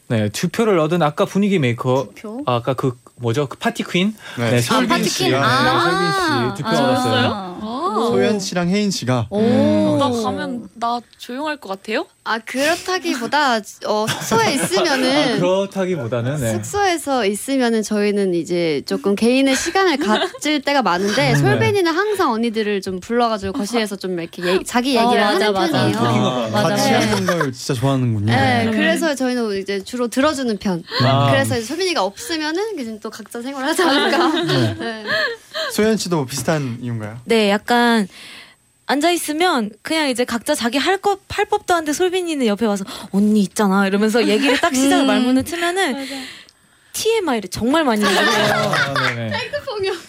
[0.08, 2.42] 네, 투표를 얻은 아까 분위기 메이커 표.
[2.44, 3.46] 아, 아까 그 뭐죠?
[3.46, 4.14] 그 파티 퀸?
[4.36, 5.62] 네, 네, 솔빈 솔빈 씨가 씨가 아.
[5.64, 7.30] 네, 솔빈 씨 투표 얻었어요.
[7.32, 8.08] 아.
[8.10, 9.40] 소연 씨랑 혜인 씨가 오.
[9.40, 9.98] 음.
[9.98, 12.06] 나 가면 나 조용할 것 같아요?
[12.26, 13.56] 아 그렇다기보다
[13.86, 16.52] 어, 숙소에 아, 있으면은 그렇다기보다는 네.
[16.52, 21.36] 숙소에서 있으면은 저희는 이제 조금 개인의 시간을 가질 때가 많은데 네.
[21.36, 25.72] 솔빈이는 항상 언니들을 좀 불러가지고 거실에서 좀 이렇게 얘기- 자기 어, 얘기를 맞아, 하는 맞아.
[25.72, 25.98] 편이에요.
[25.98, 26.68] 아, 맞아.
[26.70, 26.96] 같이 네.
[26.96, 28.32] 하는 걸 진짜 좋아하는군요.
[28.32, 30.82] 네, 그래서 저희는 이제 주로 들어주는 편.
[31.02, 31.30] 아.
[31.30, 34.42] 그래서 이제 솔빈이가 없으면은 이제 또 각자 생활하지 않을까.
[34.44, 35.04] 네.
[35.72, 37.18] 소연 씨도 뭐 비슷한 이유인가요?
[37.26, 38.08] 네, 약간
[38.86, 43.86] 앉아 있으면 그냥 이제 각자 자기 할것 할 법도 한데 솔빈이는 옆에 와서 언니 있잖아.
[43.86, 46.06] 이러면서 얘기를 딱 시작을 말문을 트면은
[46.94, 48.54] TMI를 정말 많이 얘기해요.
[48.54, 48.94] 아.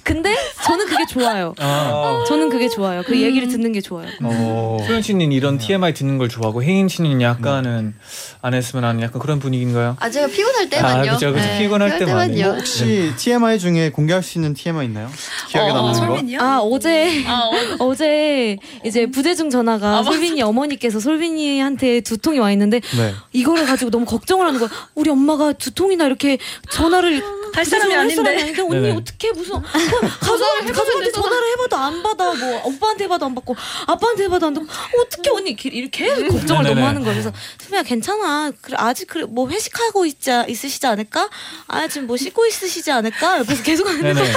[0.04, 1.54] 근데 저는 그게 좋아요.
[1.58, 3.02] 아, 저는 그게 좋아요.
[3.06, 4.08] 그 얘기를 듣는 게 좋아요.
[4.24, 4.78] 어.
[4.86, 7.96] 소연 씨는 이런 TMI 듣는 걸 좋아하고 혜인 씨는 약간은
[8.42, 9.98] 안 했으면 하는 약간 그런 분위기인가요?
[10.00, 11.12] 아 제가 피곤할 때만요.
[11.12, 11.46] 아, 그죠, 그죠.
[11.46, 12.28] 네, 피곤할 때만.
[12.32, 12.46] 때만요.
[12.46, 15.10] 뭐 혹시 TMI 중에 공개할 수 있는 TMI 있나요?
[15.50, 16.06] 기억에 어, 남는 거?
[16.06, 16.40] 솔빈이요?
[16.40, 17.52] 아 어제 아, 어,
[17.90, 23.14] 어제 이제 부재중 전화가 솔빈이 어머니께서 솔빈이한테 두통이 와 있는데 네.
[23.34, 24.70] 이거를 가지고 너무 걱정을 하는 거야.
[24.94, 26.38] 우리 엄마가 두통이나 이렇게
[26.76, 27.24] 전화를
[27.56, 28.30] 할 사람이 할 아닌데.
[28.42, 28.92] 아닌데 언니 네네.
[28.92, 33.56] 어떻게 무슨 뭐, 가족 가족한테 전화를 해봐도 안 받아 뭐 오빠한테 해봐도 안 받고
[33.88, 34.68] 아빠한테 해봐도 안 받고
[35.02, 36.76] 어떻게 언니 이렇게 계속 걱정을 네네네.
[36.76, 37.14] 너무 하는 거야.
[37.14, 38.52] 그래서 수미야 괜찮아.
[38.62, 41.30] 그래 아직 그래 뭐 회식하고 있지 있으시지 않을까?
[41.68, 43.40] 아 지금 뭐 씻고 있으시지 않을까?
[43.40, 44.32] 옆에서 계속 하는데 네네.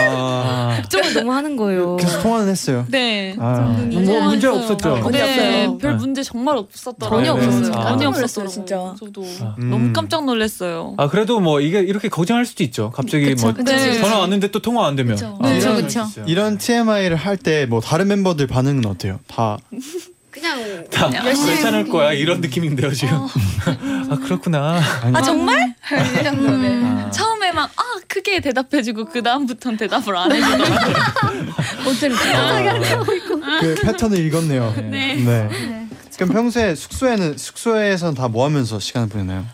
[0.00, 1.96] 아, 걱정을 너무 하는 거예요.
[1.96, 2.86] 계속 통화는 했어요.
[2.88, 3.36] 네.
[3.38, 3.60] 아,
[3.90, 4.96] 뭐 문제 없었죠.
[4.96, 5.30] 문제 네,
[5.64, 5.78] 없어요.
[5.78, 5.96] 별 네.
[5.98, 7.24] 문제 정말 없었더라고요.
[7.24, 7.46] 전혀 네.
[7.46, 7.74] 없었어요.
[7.76, 7.88] 아.
[7.92, 8.94] 전혀 없었어요, 진짜.
[8.98, 9.22] 저도
[9.58, 9.70] 음.
[9.70, 10.94] 너무 깜짝 놀랐어요.
[10.98, 12.90] 아 그래도 뭐 이게 이렇게 걱정할 수도 있죠.
[12.90, 14.00] 갑자기 그쵸, 뭐 그쵸, 그쵸.
[14.00, 15.14] 전화 왔는데 또 통화 안 되면.
[15.16, 15.38] 그쵸.
[15.40, 16.00] 아, 네, 이런 그쵸.
[16.00, 16.24] 거 있어요.
[16.28, 19.20] 이런 TMI를 할 때 뭐 다른 멤버들 반응은 어때요?
[19.26, 19.56] 다
[20.30, 23.16] 그냥 다 괜찮을 거야 이런 느낌인데요 지금.
[24.10, 24.80] 아 그렇구나.
[25.12, 25.74] 아 정말?
[26.20, 26.84] 이 정도는.
[26.84, 27.10] 아.
[27.10, 30.94] 처음에 막 아 크게 대답해주고 그 다음부터는 대답을 안 해주더라고요.
[33.60, 34.74] 그 패턴을 읽었네요.
[34.90, 35.14] 네.
[35.16, 35.48] 네.
[36.16, 39.44] 그럼 평소에 숙소에는 숙소에선 다 뭐 하면서 시간을 보내나요?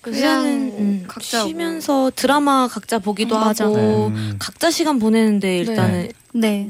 [0.00, 3.42] 그냥 음, 각자 쉬면서 드라마 각자 보기도 음.
[3.42, 4.36] 하고 음.
[4.38, 6.66] 각자 시간 보내는데 일단은 네.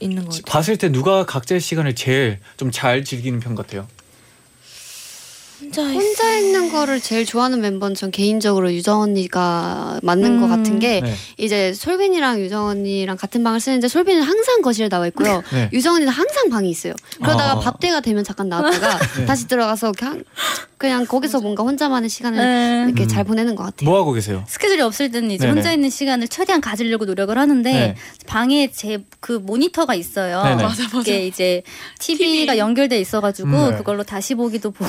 [0.00, 0.42] 있는 것 같아요.
[0.46, 3.86] 봤을 때 누가 각자의 시간을 제일 좀 잘 즐기는 편 같아요.
[5.58, 10.50] 혼자 혼자 있는 거를 제일 좋아하는 멤버는 전 개인적으로 유정 언니가 맞는 것 음.
[10.50, 11.14] 같은 게 네.
[11.38, 15.42] 이제 솔빈이랑 유정 언니랑 같은 방을 쓰는데 솔빈은 항상 거실에 나와 있고요.
[15.50, 15.70] 네.
[15.72, 16.92] 유정 언니는 항상 방에 있어요.
[17.16, 17.60] 그러다가 아.
[17.60, 19.24] 밥 때가 되면 잠깐 나왔다가 네.
[19.24, 20.24] 다시 들어가서 그냥,
[20.78, 22.84] 그냥 거기서 뭔가 혼자만의 시간을 네.
[22.86, 23.08] 이렇게 음.
[23.08, 23.88] 잘 보내는 것 같아요.
[23.88, 24.44] 뭐 하고 계세요?
[24.46, 25.52] 스케줄이 없을 때는 이제 네네.
[25.54, 27.94] 혼자 있는 시간을 최대한 가지려고 노력을 하는데 네.
[28.26, 30.40] 방에 제 그 모니터가 있어요.
[30.44, 30.62] 네네.
[30.62, 30.98] 맞아, 맞아.
[30.98, 31.62] 그게 이제
[31.98, 33.76] TV가 연결돼 있어가지고 음, 네.
[33.76, 34.88] 그걸로 다시 보기도 보고,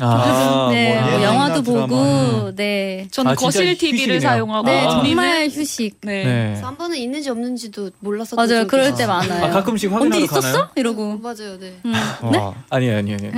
[0.00, 1.86] 아, 네, 뭐, 뭐 영화도 드라마.
[1.86, 4.20] 보고, 네, 저는 아, 거실 TV를.
[4.20, 4.90] 사용하고 네 아.
[4.90, 5.98] 정말 휴식.
[6.02, 6.24] 네.
[6.24, 6.60] 네.
[6.60, 8.94] 한 번은 있는지 없는지도 몰랐었던 맞아요, 적이 그럴.
[8.96, 9.44] 때 많아요.
[9.44, 10.40] 아 가끔씩 확인하러 언니 있었어?
[10.40, 10.68] 가나요?
[10.74, 11.18] 이러고.
[11.18, 11.78] 맞아요, 네.
[11.84, 11.92] 음.
[12.22, 12.54] 와.
[12.70, 13.18] 아니에요, 아니에요.
[13.22, 13.32] 아니에요.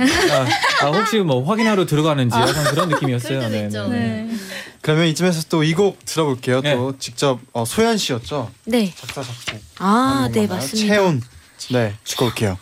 [0.81, 3.39] 아, 아, 혹시 뭐 확인하러 들어가는지 약간 그런 느낌이었어요.
[3.39, 3.87] 그럴 때도 네, 있죠.
[3.87, 4.23] 네, 네.
[4.23, 4.35] 네.
[4.81, 6.61] 그러면 이쯤에서 또 이 곡 들어볼게요.
[6.61, 6.75] 네.
[6.75, 8.49] 또 직접 어, 소연 씨였죠.
[8.65, 8.93] 네.
[8.95, 9.61] 작사 작곡.
[9.79, 9.87] 아,
[10.23, 10.59] 하는 네, 건가요?
[10.59, 10.93] 맞습니다.
[10.95, 11.21] 채운.
[11.71, 12.57] 네, 듣고 올게요.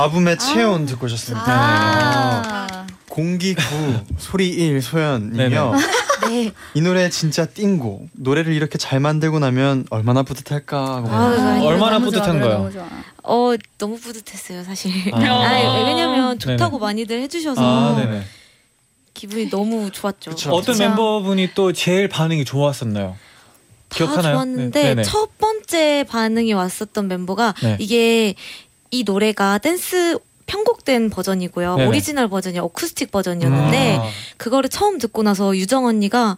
[0.00, 1.46] 라붐의 채운 듣고 오셨습니다.
[1.48, 3.62] 아, 공기 9
[4.18, 5.72] 소리 1 소연이며
[6.28, 6.52] 네.
[6.74, 11.92] 이 노래 진짜 띵곡 노래를 이렇게 잘 만들고 나면 얼마나 뿌듯할까 하고 아, 아, 얼마나
[11.98, 12.58] 너무 뿌듯한 노래 거예요?
[12.58, 12.86] 너무 좋아.
[13.22, 14.92] 어, 너무 뿌듯했어요, 사실.
[15.14, 15.18] 아.
[15.18, 16.86] 아, 왜냐면 좋다고 네네.
[16.86, 18.22] 많이들 해주셔서 아, 네네.
[19.14, 20.32] 기분이 너무 좋았죠.
[20.32, 20.50] 그쵸.
[20.50, 20.88] 어떤 진짜.
[20.90, 23.16] 멤버분이 또 제일 반응이 좋았었나요?
[23.88, 24.34] 다 기억하나요?
[24.34, 25.02] 좋았는데 네, 네네.
[25.04, 27.76] 첫 번째 반응이 왔었던 멤버가 네.
[27.80, 28.34] 이게
[28.90, 31.76] 이 노래가 댄스 편곡된 버전이고요.
[31.76, 31.88] 네네.
[31.88, 34.04] 오리지널 버전이 어쿠스틱 버전이었는데 아,
[34.36, 36.36] 그거를 처음 듣고 나서 유정 언니가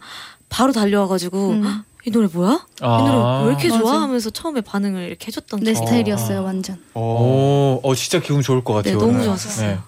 [0.49, 1.83] 바로 달려와가지고 음.
[2.07, 2.65] 이 노래 뭐야?
[2.81, 2.99] 아.
[2.99, 3.79] 이 노래 왜 이렇게 맞아.
[3.81, 4.01] 좋아?
[4.01, 5.85] 하면서 처음에 반응을 이렇게 해줬던 내 적.
[5.85, 6.79] 스타일이었어요 완전.
[6.95, 8.93] 오, 어 진짜 기분 좋을 것 같아요.
[8.95, 9.25] 네, 너무 오늘.
[9.25, 9.83] 좋았었어요.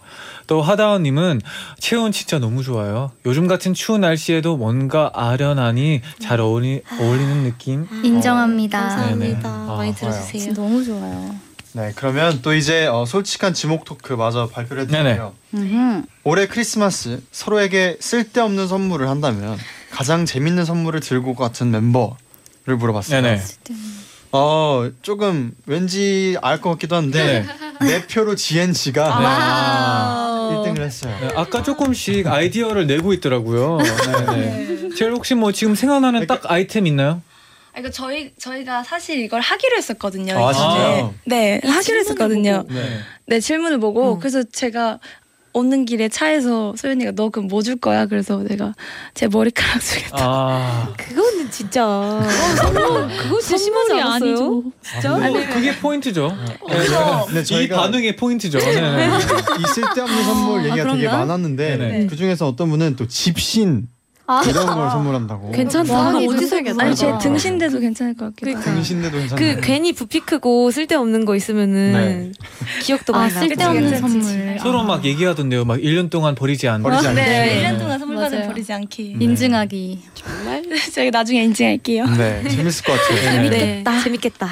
[0.48, 1.42] 또 하다원님은
[1.80, 3.12] 체온 진짜 너무 좋아요.
[3.26, 7.88] 요즘 같은 추운 날씨에도 뭔가 아련하니 잘 어울리, 어울리는 느낌.
[8.04, 8.80] 인정합니다.
[8.80, 9.50] 감사합니다.
[9.50, 9.72] 네네.
[9.72, 10.54] 아, 많이 진짜 들어주세요.
[10.54, 11.36] 너무 좋아요.
[11.74, 15.34] 네, 그러면 또 이제 어, 솔직한 지목 토크 마저 발표를 해드릴게요.
[16.24, 19.58] 올해 크리스마스 서로에게 쓸데없는 선물을 한다면
[19.92, 23.22] 가장 재밌는 선물을 들고 같은 멤버를 물어봤어요.
[23.22, 23.42] 네네.
[24.34, 27.46] 어 조금 왠지 알 것 같기도 한데
[27.82, 30.72] 내 표로 지엔 씨가 네.
[30.72, 31.18] 1등을 했어요.
[31.20, 33.78] 네, 아까 조금씩 아이디어를 내고 있더라고요.
[34.26, 34.90] 네네.
[34.96, 37.22] 제일 혹시 뭐 지금 생각나는 딱 아이템 있나요?
[37.74, 40.38] 아, 이거 저희 저희가 사실 이걸 하기로 했었거든요.
[40.38, 40.52] 아.
[40.54, 41.14] 진짜요?
[41.26, 42.64] 네, 하기로 했었거든요.
[42.70, 43.00] 네.
[43.28, 45.00] 네, 질문을 보고 그래서 제가
[45.54, 48.06] 오는 길에 차에서 소연이가 너 그럼 뭐 줄 거야?
[48.06, 48.74] 그래서 내가
[49.14, 50.16] 제 머리카락 주겠다.
[50.18, 52.22] 아, 그거는 진짜
[53.22, 54.64] 그거 진짜 심하지 않았어요?
[54.82, 55.18] 진짜?
[55.54, 56.34] 그게 포인트죠.
[56.70, 56.78] 네,
[57.34, 58.60] 네, 이 저희가 반응의 포인트죠.
[58.60, 59.10] 네.
[59.60, 61.18] 이 쓸데없는 선물 얘기가 되게 그런가?
[61.20, 62.08] 많았는데 네네.
[62.08, 63.88] 그 중에서 어떤 분은 또 집신
[64.28, 64.42] 아.
[64.48, 65.52] 이런 걸 선물한다고.
[65.52, 65.94] 괜찮다.
[65.94, 67.12] 와, 어디서 아니 제.
[67.22, 68.62] 등신대도 괜찮을 것 같기도 하고.
[68.64, 69.56] 등신대도 괜찮네.
[69.56, 72.34] 그 괜히 부피 크고 쓸데없는 거 있으면은
[72.82, 73.48] 기억도 아 많이 나고.
[73.48, 74.22] 쓸데없는 괜찮지.
[74.24, 74.60] 선물.
[74.60, 75.66] 서로 막 얘기하던데요.
[75.66, 76.82] 막 1년 동안 버리지 않.
[76.84, 77.22] 버리지 않기.
[77.22, 77.64] 네, 네.
[77.74, 78.48] 1년 동안 선물 맞아요.
[78.48, 79.18] 버리지 않기.
[79.20, 80.02] 인증하기.
[80.94, 82.06] 제가 나중에 인증할게요.
[82.06, 83.50] 네, 재밌을 것 같아요.
[83.50, 84.48] 네, 재밌겠다.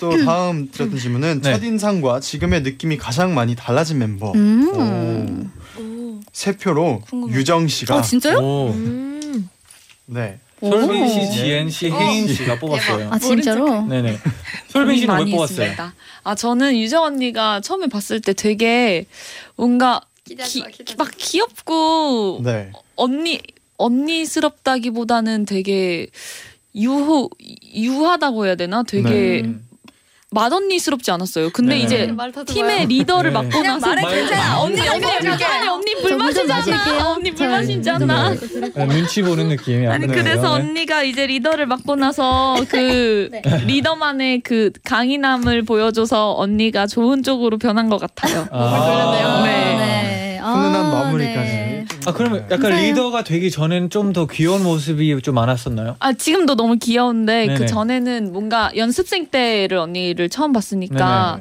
[0.00, 1.52] 또 다음 드렸던 질문은 네.
[1.58, 4.32] 첫인상과 지금의 느낌이 가장 많이 달라진 멤버.
[4.32, 5.50] 음.
[6.32, 8.38] 세 표로 유정 씨가 아 진짜요?
[8.38, 8.70] 오.
[8.70, 9.11] 음.
[10.12, 10.38] 네.
[10.60, 11.30] 솔빈 씨, 오.
[11.32, 13.08] 지엔 씨, 혜인 씨가 뽑았어요.
[13.10, 13.82] 아 진짜로?
[13.86, 14.16] 네네.
[14.68, 15.60] 솔빈 씨는 왜 많이 뽑았어요?
[15.62, 15.94] 했습니다.
[16.22, 19.06] 아 저는 유정 언니가 처음에 봤을 때 되게
[19.56, 22.70] 뭔가 기대하지 기- 마, 기대하지 막 귀엽고 네.
[22.94, 23.40] 언니
[23.76, 26.06] 언니스럽다기보다는 되게
[26.74, 27.30] 유호
[27.74, 28.82] 유하다고 해야 되나?
[28.82, 29.66] 되게 음.
[30.32, 31.50] 맏언니스럽지 않았어요.
[31.50, 31.80] 근데 네.
[31.82, 33.40] 이제 말더 팀의 리더를 네.
[33.42, 34.04] 맡고 나서 말-
[34.58, 36.18] 언니 언니 아니 언니 저 물.
[36.18, 36.98] 마실게요.
[37.04, 38.30] 언니 불맛이잖아.
[38.34, 40.06] 네, 눈치 보는 느낌이 아니.
[40.06, 40.62] 그래서 네.
[40.62, 43.30] 언니가 이제 리더를 맡고 나서 그
[43.66, 48.46] 리더만의 그 강인함을 보여줘서 언니가 좋은 쪽으로 변한 것 같아요.
[48.50, 49.52] 아, 네.
[49.76, 50.38] 네.
[50.42, 51.71] 아, 훈훈한 마무리까지.
[52.04, 52.10] 네.
[52.10, 52.90] 아 그러면 약간 감사해요.
[52.90, 55.96] 리더가 되기 전엔 좀 더 귀여운 모습이 좀 많았었나요?
[56.00, 57.54] 아 지금도 너무 귀여운데 네네.
[57.58, 61.40] 그 전에는 뭔가 연습생 때를 언니를 처음 봤으니까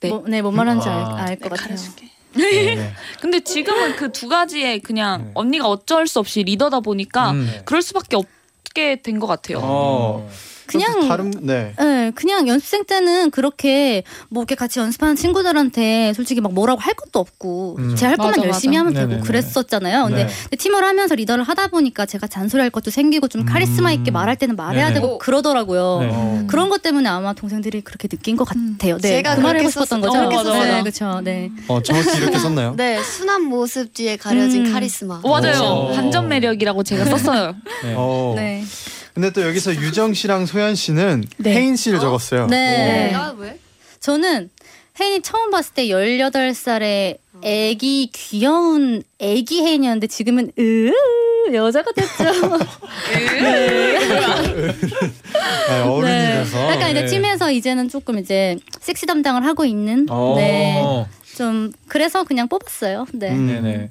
[0.00, 0.08] 네.
[0.10, 1.16] 뭐, 네, 뭔 말하는지 아.
[1.18, 1.56] 알것 같아요.
[1.68, 2.08] 가르쳐줄게.
[2.34, 2.92] 네네.
[3.20, 5.30] 근데 지금은 그 두 가지에 그냥 네.
[5.34, 7.50] 언니가 어쩔 수 없이 리더다 보니까 음.
[7.64, 9.60] 그럴 수밖에 없게 된 것 같아요.
[9.62, 10.28] 어.
[10.68, 11.74] 그냥- 또 다른 네.
[11.78, 17.18] 네, 그냥 연습생 때는 그렇게 뭐 이렇게 같이 연습하는 친구들한테 솔직히 막 뭐라고 할 것도
[17.18, 17.96] 없고 음.
[17.96, 18.80] 제할 것만 맞아, 열심히 맞아.
[18.80, 19.26] 하면 되고 네네네.
[19.26, 20.04] 그랬었잖아요.
[20.04, 20.30] 근데, 네.
[20.44, 24.12] 근데 팀을 하면서 리더를 하다 보니까 제가 잔소리할 것도 생기고 좀 카리스마 있게 음.
[24.12, 25.00] 말할 때는 말해야 네네.
[25.00, 25.98] 되고 그러더라고요.
[26.00, 26.08] 네.
[26.12, 26.44] 어.
[26.48, 28.98] 그런 것 때문에 아마 동생들이 그렇게 느낀 것 같아요.
[28.98, 30.18] 네, 제가 그 말을 하고 싶었던 썼- 거죠.
[30.18, 30.64] 어, 맞아, 맞아.
[30.64, 31.20] 네, 그렇죠.
[31.22, 31.50] 네.
[31.68, 32.74] 어, 정확히 이렇게 썼나요?
[32.76, 34.72] 네, 순한 모습 뒤에 가려진 음.
[34.72, 35.20] 카리스마.
[35.22, 35.88] 어, 맞아요.
[35.90, 35.94] 오.
[35.94, 37.54] 반전 매력이라고 제가 썼어요.
[37.84, 37.94] 네.
[37.96, 38.32] 어.
[38.36, 38.64] 네.
[39.18, 41.52] 근데 또 여기서 유정 씨랑 소연 씨는 네.
[41.52, 42.46] 혜인 씨를 적었어요.
[42.46, 43.12] 네.
[43.12, 43.58] 아, 왜?
[43.98, 44.48] 저는
[45.00, 50.92] 혜인이 처음 봤을 때 18살의 애기 귀여운 애기 혜인이었는데 지금은 으
[51.52, 52.24] 여자가 됐죠.
[55.68, 56.34] 네, 어른이 네.
[56.34, 56.70] 돼서.
[56.70, 57.06] 약간 이제 네.
[57.06, 60.34] 팀에서 이제는 조금 이제 섹시 담당을 하고 있는 어.
[60.36, 61.06] 네.
[61.36, 63.06] 좀 그래서 그냥 뽑았어요.
[63.14, 63.32] 네.
[63.32, 63.48] 음.
[63.48, 63.90] 네네.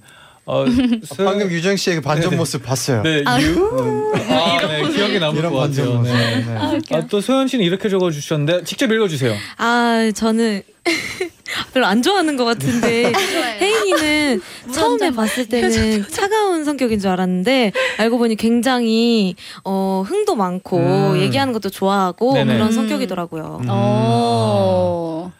[0.49, 0.65] 어,
[1.03, 2.37] 소- 방금 유정 씨의 그 반전 네네.
[2.37, 3.01] 모습 봤어요.
[3.03, 4.11] 네, 아, 유.
[4.29, 5.99] 아, 네, 기억에 남을 것 반전 같아요.
[5.99, 6.13] 모습.
[6.13, 6.45] 네.
[6.45, 6.95] 네.
[6.95, 9.35] 아, 또 소연 씨는 이렇게 적어주셨는데 직접 읽어주세요.
[9.57, 10.61] 아 저는
[11.73, 13.11] 별로 안 좋아하는 것 같은데
[13.59, 14.41] 혜인이는
[14.73, 21.19] 처음에 봤을 때는 차가운 성격인 줄 알았는데 알고 보니 굉장히 어, 흥도 많고 음.
[21.19, 22.53] 얘기하는 것도 좋아하고 네네.
[22.53, 22.71] 그런 음.
[22.71, 23.59] 성격이더라고요.
[23.63, 23.67] 음.
[23.69, 25.33] 어.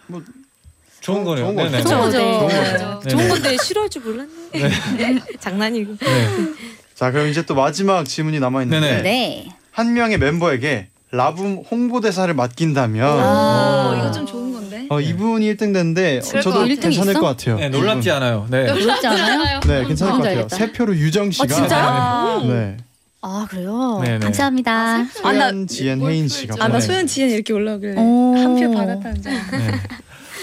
[1.07, 1.45] 좋은 거네요.
[1.45, 1.83] 좋은 거죠.
[1.83, 2.17] 좋은 거죠.
[2.19, 2.71] 좋은 네.
[2.73, 3.01] 거죠.
[3.07, 5.21] 좋은 건데 싫어할 줄 몰랐네.
[5.39, 5.95] 장난이고.
[5.97, 6.27] 네.
[6.95, 9.01] 자, 그럼 이제 또 마지막 질문이 남아 있는데.
[9.01, 9.47] 네.
[9.71, 14.85] 한 명의 멤버에게 라붐 홍보대사를 맡긴다면 아, 이거 좀 좋은 건데.
[14.89, 16.65] 어, 이분이 1등 됐는데 어, 저도.
[16.65, 17.19] 괜찮을 있어?
[17.21, 17.57] 것 같아요.
[17.57, 18.45] 네, 놀랍지 않아요.
[18.49, 18.65] 네.
[18.65, 19.59] 부럽지 않아요?
[19.61, 20.47] 네, 괜찮을 것 어, 같아요.
[20.49, 22.43] 세 표로 유정 씨가 진짜요?
[22.49, 22.77] 네.
[23.21, 24.01] 아 그래요?
[24.03, 24.19] 네네.
[24.19, 25.05] 감사합니다.
[25.05, 26.81] 소연, 지엔, 혜인 씨가 아, 나 네.
[26.81, 28.35] 소연 지연 이렇게 올라오길래 오.
[28.35, 29.31] 한표 받았다는 줄.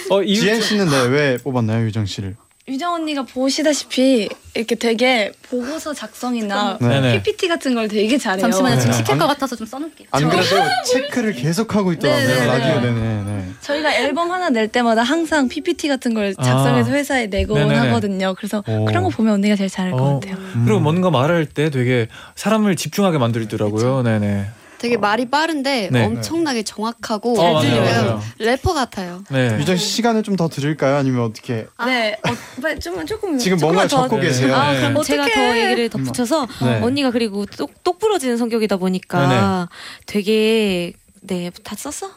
[0.08, 0.14] 네.
[0.14, 2.36] 어, 이 지엔 씨는 네, 왜 뽑았나요, 유정 씨를?
[2.66, 6.88] 유정 언니가 보시다시피 이렇게 되게 보고서 작성이나 네.
[6.88, 7.22] 네네.
[7.22, 8.40] PPT 같은 걸 되게 잘해요.
[8.40, 8.76] 잠시만요.
[8.78, 8.96] 지금 네.
[8.96, 10.08] 시킬 안- 것 같아서 좀 써놓을게요.
[10.12, 10.56] 안 그래도
[10.90, 12.26] 체크를 계속 하고 있더라고요.
[12.26, 12.46] 네네네.
[12.46, 13.22] 라디오 네네.
[13.24, 13.48] 네.
[13.60, 16.94] 저희가 앨범 하나 낼 때마다 항상 PPT 같은 걸 작성해서 아.
[16.94, 17.79] 회사에 내곤 네네네.
[17.88, 18.35] 하거든요.
[18.35, 18.87] 그래서 오.
[18.87, 20.20] 그런 거 보면 언니가 제일 잘할 것 어.
[20.20, 20.37] 같아요.
[20.54, 20.62] 음.
[20.64, 24.02] 그리고 뭔가 말할 때 되게 사람을 집중하게 만들더라고요.
[24.04, 24.46] 네네.
[24.85, 26.04] 되게 말이 빠른데 네.
[26.04, 27.82] 엄청나게 정확하고 어, 맞아요, 들려요.
[27.85, 28.22] 맞아요.
[28.38, 29.24] 래퍼 같아요.
[29.30, 29.56] 네.
[29.58, 30.96] 유정 씨 시간을 좀 더 드릴까요?
[30.96, 31.66] 아니면 어떻게?
[31.87, 32.16] 네.
[32.28, 34.26] 어, 빨리 좀 조금 지금 조금만 뭔가 더- 적고 네.
[34.26, 34.54] 계세요.
[34.54, 34.80] 아, 네.
[34.80, 35.35] 그럼 제가 어떡해.
[35.52, 36.80] 더 얘기를 덧붙여서 네.
[36.82, 39.68] 언니가 그리고 똑, 똑 부러지는 성격이다 보니까
[40.06, 42.10] 되게 네 다 썼어?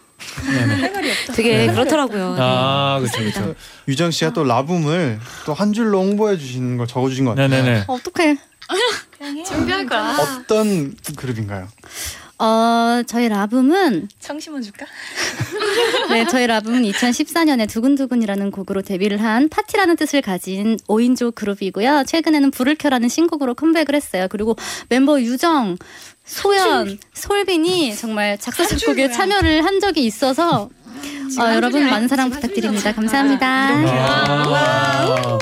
[0.51, 0.91] 네네.
[1.35, 2.33] 되게 그렇더라고요.
[2.33, 2.39] 네.
[2.41, 3.55] 아, 그렇죠, 그렇죠.
[3.87, 7.47] 유정 씨가 또 라붐을 또 한 줄로 홍보해 주시는 걸 적어 주신 것 같아요.
[7.47, 7.83] 네네네.
[7.87, 8.37] 어떡해.
[9.47, 10.17] 준비할 거야.
[10.19, 11.67] 어떤 그룹인가요?
[12.39, 14.85] 어, 저희 라붐은 청심원 줄까?
[16.09, 22.03] 네, 저희 라붐은 2014년에 두근두근이라는 곡으로 데뷔를 한 파티라는 뜻을 가진 5인조 그룹이고요.
[22.05, 24.27] 최근에는 불을 켜라는 신곡으로 컴백을 했어요.
[24.29, 24.55] 그리고
[24.89, 25.77] 멤버 유정,
[26.25, 30.69] 소연, 솔빈이 정말 작사 작곡에 참여를 한 적이 있어서
[31.39, 32.93] 어, 여러분 많은 사랑 부탁드립니다.
[32.93, 33.47] 감사합니다.
[33.47, 35.39] 아, 와,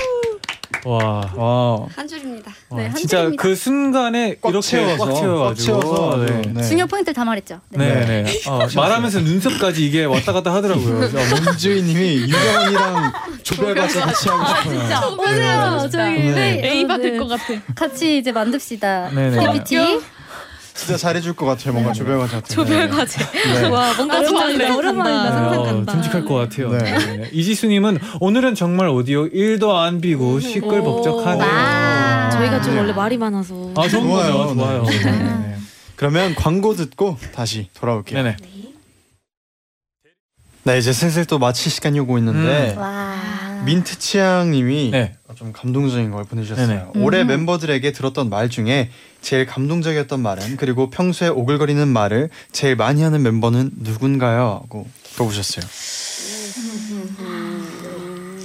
[0.86, 2.52] 와, 한 줄입니다.
[2.70, 3.42] 와, 네, 한 진짜 줄입니다.
[3.42, 5.80] 그 순간에 꽉 이렇게 채워서, 꽉 채워가지고.
[5.80, 6.42] 꽉 채워서 네.
[6.54, 6.62] 네.
[6.62, 7.60] 중요 포인트를 다 말했죠.
[7.70, 8.04] 네.
[8.06, 8.40] 네, 네.
[8.48, 10.94] 어, 말하면서 눈썹까지 이게 왔다 갔다 하더라고요.
[11.10, 13.12] 그래서 문주희님이 유정언니랑
[13.42, 15.16] 조별과제 같이 하고 싶어요.
[15.16, 15.88] 맞아요.
[15.90, 16.60] 저희 네.
[16.64, 17.18] A 받을 네.
[17.18, 17.44] 것 같아.
[17.74, 19.10] 같이 이제 만듭시다.
[19.10, 19.52] 네 네.
[19.52, 20.00] PPT.
[20.76, 21.72] 진짜 잘해줄 것 같아요.
[21.72, 22.54] 뭔가 조별 과제 같은.
[22.54, 23.24] 조별 과제.
[23.32, 23.66] 네.
[23.68, 25.32] 와 뭔가 진짜 오랜만이다.
[25.32, 25.92] 상상 어, 간다.
[25.92, 26.70] 듬직할 것 같아요.
[26.70, 26.78] 네.
[27.16, 27.30] 네.
[27.32, 31.46] 이지수님은 오늘은 정말 오디오 1도 안 비고 시끌벅적하네요.
[31.46, 32.30] 와.
[32.30, 32.80] 저희가 좀 네.
[32.80, 33.72] 원래 말이 많아서.
[33.76, 34.54] 아 좋아요.
[34.54, 34.84] 좋아요.
[34.84, 35.04] 네.
[35.12, 35.56] 네.
[35.96, 38.22] 그러면 광고 듣고 다시 돌아올게요.
[38.22, 38.36] 네네.
[40.64, 43.14] 네 이제 슬슬 또 마칠 시간이 오고 있는데 와.
[43.64, 45.14] 민트 치앙님이 네.
[45.36, 46.66] 좀 감동적인 걸 보내주셨어요.
[46.66, 47.04] 네네.
[47.04, 47.26] 올해 음.
[47.28, 53.70] 멤버들에게 들었던 말 중에 제일 감동적이었던 말은 그리고 평소에 오글거리는 말을 제일 많이 하는 멤버는
[53.76, 54.60] 누군가요?
[54.64, 55.64] 하고 물어보셨어요.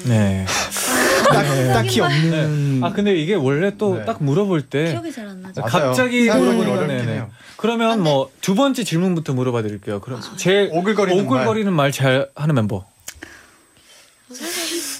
[0.06, 0.46] 네.
[1.32, 2.82] 딱, 딱히 없는.
[2.84, 4.06] 아 근데 이게 원래 또 네.
[4.06, 5.62] 딱 물어볼 때 기억이 잘 안 나죠.
[5.62, 5.88] 맞아요.
[5.88, 7.14] 갑자기 물어보니까 어렵긴 네네.
[7.14, 7.30] 해요.
[7.58, 10.02] 그러면 뭐 두 번째 질문부터 물어봐 드릴게요.
[10.02, 12.86] 그럼 제일 오글거리는 오글거리는 말 잘 하는 멤버.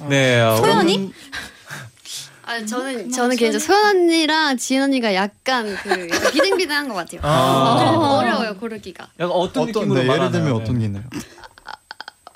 [0.10, 0.40] 네.
[0.42, 1.12] 어, 소연이?
[2.52, 7.22] 아 저는 저는 개인적으로 소연 언니랑 지은 언니가 약간 그 약간 비등비등한 것 같아요.
[7.24, 8.18] 아.
[8.20, 9.08] 어려워요 고르기가.
[9.20, 10.32] 약간 어떤, 어떤 느낌으로 네, 예를 말하나요?
[10.32, 10.64] 들면 네.
[10.64, 11.04] 어떤 게 있나요?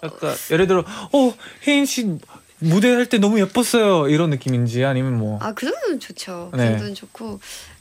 [0.03, 1.33] 약간 예를 들어 어
[1.67, 2.17] 혜인 씨
[2.59, 6.49] 무대 할 때 너무 예뻤어요 이런 느낌인지 아니면 뭐 아 그 정도는 좋죠.
[6.53, 6.69] 그 네.
[6.71, 7.74] 정도는 좋고 아,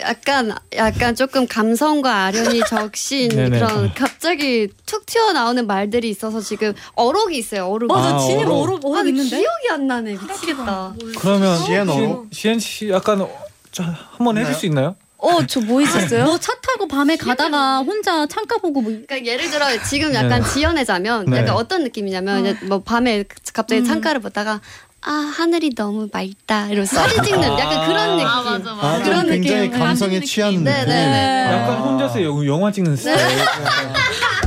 [0.00, 3.58] 약간 약간 조금 감성과 아련이 적신 네네.
[3.58, 7.66] 그런 갑자기 툭 튀어나오는 말들이 있어서 지금 어록이 있어요.
[7.66, 7.88] 어록.
[7.88, 8.62] 맞아, 진이 어록.
[8.62, 9.30] 어록, 어록 아, 있는데?
[9.40, 10.12] 기억이 안 나네.
[10.12, 10.94] 미치겠다.
[11.18, 12.26] 그러면 시엔 시엔- 어로?
[12.32, 13.30] 시엔 씨 약간 어,
[13.72, 13.82] 저
[14.16, 14.96] 한번 해줄 수 있나요?
[15.18, 16.24] 어, 저 뭐 있었어요?
[16.24, 20.48] 뭐 차 타고 밤에 가다가 혼자 창가 보고 뭐 그러니까 예를 들어 지금 약간 네.
[20.48, 21.38] 지연해자면 네.
[21.38, 23.84] 약간 어떤 느낌이냐면 이제 뭐 밤에 갑자기 음.
[23.86, 24.62] 창가를 보다가
[25.02, 28.19] 아 하늘이 너무 맑다 이러면서 사진 찍는 약간 그런.
[28.19, 28.19] 아
[28.58, 28.88] 맞아 맞아.
[28.88, 29.78] 아, 좀 그런 굉장히 느낌.
[29.78, 30.88] 감성에 취하는 네, 느낌.
[30.88, 31.52] 네, 네.
[31.52, 33.16] 약간 혼자서 여- 영화 찍는 스타일.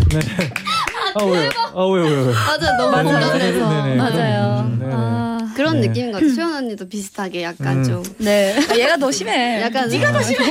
[0.09, 0.19] 네.
[1.15, 1.49] 아 왜요?
[1.75, 2.21] 아 왜요 왜요?
[2.25, 2.33] 왜요?
[2.33, 4.71] 맞아 너무 네, 네, 공감돼서 네, 네, 맞아요.
[4.79, 4.91] 네, 네.
[4.93, 4.97] 아,
[5.53, 5.87] 그런 네.
[5.87, 6.33] 느낌인 것 같아.
[6.33, 7.83] 소연 언니도 비슷하게 약간 음.
[7.83, 8.55] 좀 네.
[8.69, 9.61] 아, 얘가 더 심해.
[9.61, 10.45] 약간 네가 더 심해.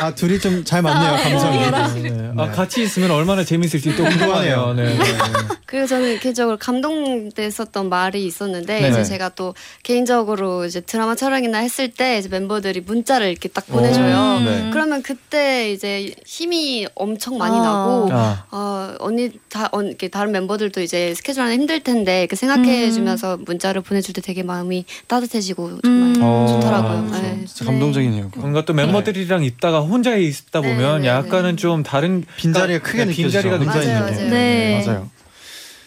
[0.00, 2.02] 아 둘이 좀 잘 맞네요 감성이.
[2.02, 2.30] 네, 네.
[2.36, 4.74] 아 같이 있으면 얼마나 재밌을지 또 궁금하네요.
[4.76, 4.84] 네.
[4.84, 5.04] 네, 네.
[5.66, 8.90] 그리고 저는 개인적으로 감동됐었던 말이 있었는데 네네.
[8.90, 14.36] 이제 제가 또 개인적으로 이제 드라마 촬영이나 했을 때 이제 멤버들이 문자를 이렇게 딱 보내줘요.
[14.40, 14.44] 음.
[14.44, 14.70] 네.
[14.70, 17.62] 그러면 그때 이제 힘이 엄청 많이 아.
[17.62, 22.36] 나고 아, 어, 언니 다 언, 이렇게 다른 멤버들도 이제 스케줄 안에 힘들 텐데 이렇게
[22.36, 26.20] 생각해 주면서 문자를 보내 줄 때 되게 마음이 따뜻해지고 정말 음.
[26.22, 27.14] 어, 좋더라고요.
[27.14, 27.44] 아, 네.
[27.46, 28.30] 진짜 감동적이네요.
[28.36, 33.04] 뭔가 또 멤버들이랑 있다가 혼자 있다 네, 보면 네, 약간은 좀 다른 빈자리가 크게 네,
[33.06, 33.22] 느껴지죠.
[33.42, 34.12] 빈자리가 혼자 맞아요, 있는 게.
[34.20, 34.30] 맞아요.
[34.30, 34.84] 네.
[34.86, 35.10] 맞아요.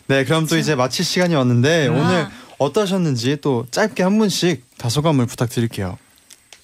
[0.08, 5.26] 네, 그럼 또 이제 마칠 시간이 왔는데 오늘 어떠셨는지 또 짧게 한 분씩 다 소감을
[5.26, 5.98] 부탁드릴게요.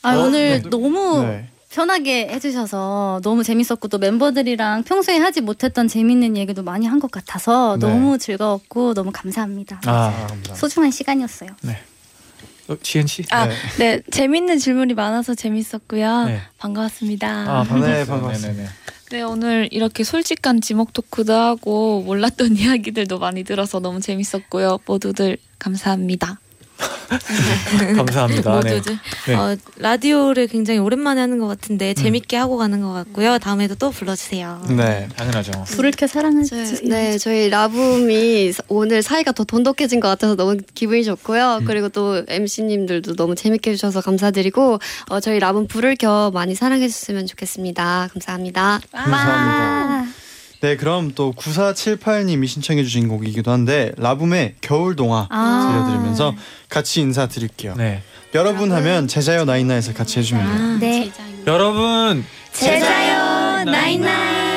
[0.03, 0.69] 아, 어, 오늘 네.
[0.69, 1.47] 너무 네.
[1.71, 7.77] 편하게 해주셔서 너무 재밌었고 또 멤버들이랑 평소에 하지 못했던 재밌는 얘기도 많이 한 것 같아서
[7.79, 7.87] 네.
[7.87, 9.81] 너무 즐거웠고 너무 감사합니다.
[9.85, 10.55] 아, 아, 감사합니다.
[10.55, 11.49] 소중한 시간이었어요.
[12.67, 13.23] 어, 지현 씨.
[13.31, 13.55] 아, 네.
[13.79, 14.01] 네.
[14.11, 16.25] 재밌는 질문이 많아서 재밌었고요.
[16.25, 16.41] 네.
[16.59, 17.27] 반가웠습니다.
[17.27, 17.87] 아, 반갑습니다.
[17.87, 18.51] 네, 반갑습니다.
[18.53, 18.69] 네네네.
[19.11, 24.79] 네 오늘 이렇게 솔직한 지목 토크도 하고 몰랐던 이야기들도 많이 들어서 너무 재밌었고요.
[24.85, 26.39] 모두들 감사합니다.
[27.95, 28.59] 감사합니다.
[28.61, 28.73] 네.
[28.73, 29.35] 모두들 네.
[29.35, 33.37] 어, 라디오를 굉장히 오랜만에 하는 것 같은데 재밌게 하고 가는 것 같고요.
[33.39, 34.65] 다음에도 또 불러주세요.
[34.69, 35.07] 네.
[35.15, 35.51] 당연하죠.
[35.67, 36.79] 불을 켜 사랑해 주세요.
[36.89, 41.61] 네, 저희 라붐이 오늘 사이가 더 돈독해진 것 같아서 너무 기분이 좋고요.
[41.65, 44.79] 그리고 또 MC님들도 너무 재밌게 해주셔서 감사드리고
[45.09, 48.09] 어, 저희 라붐 불을 켜 많이 사랑해주셨으면 좋겠습니다.
[48.13, 48.79] 감사합니다.
[48.91, 50.30] 감사합니다.
[50.61, 55.71] 네, 그럼 또 9478님이 신청해 주신 곡이기도 한데 라붐의 겨울 동화 아.
[55.71, 56.35] 들려드리면서
[56.69, 57.73] 같이 인사드릴게요.
[57.75, 58.03] 네.
[58.35, 60.91] 여러분 하면 제자요 나인나에서 같이 해주면 돼요.
[60.91, 61.11] 네.
[61.47, 64.50] 여러분 제자요 나인나인.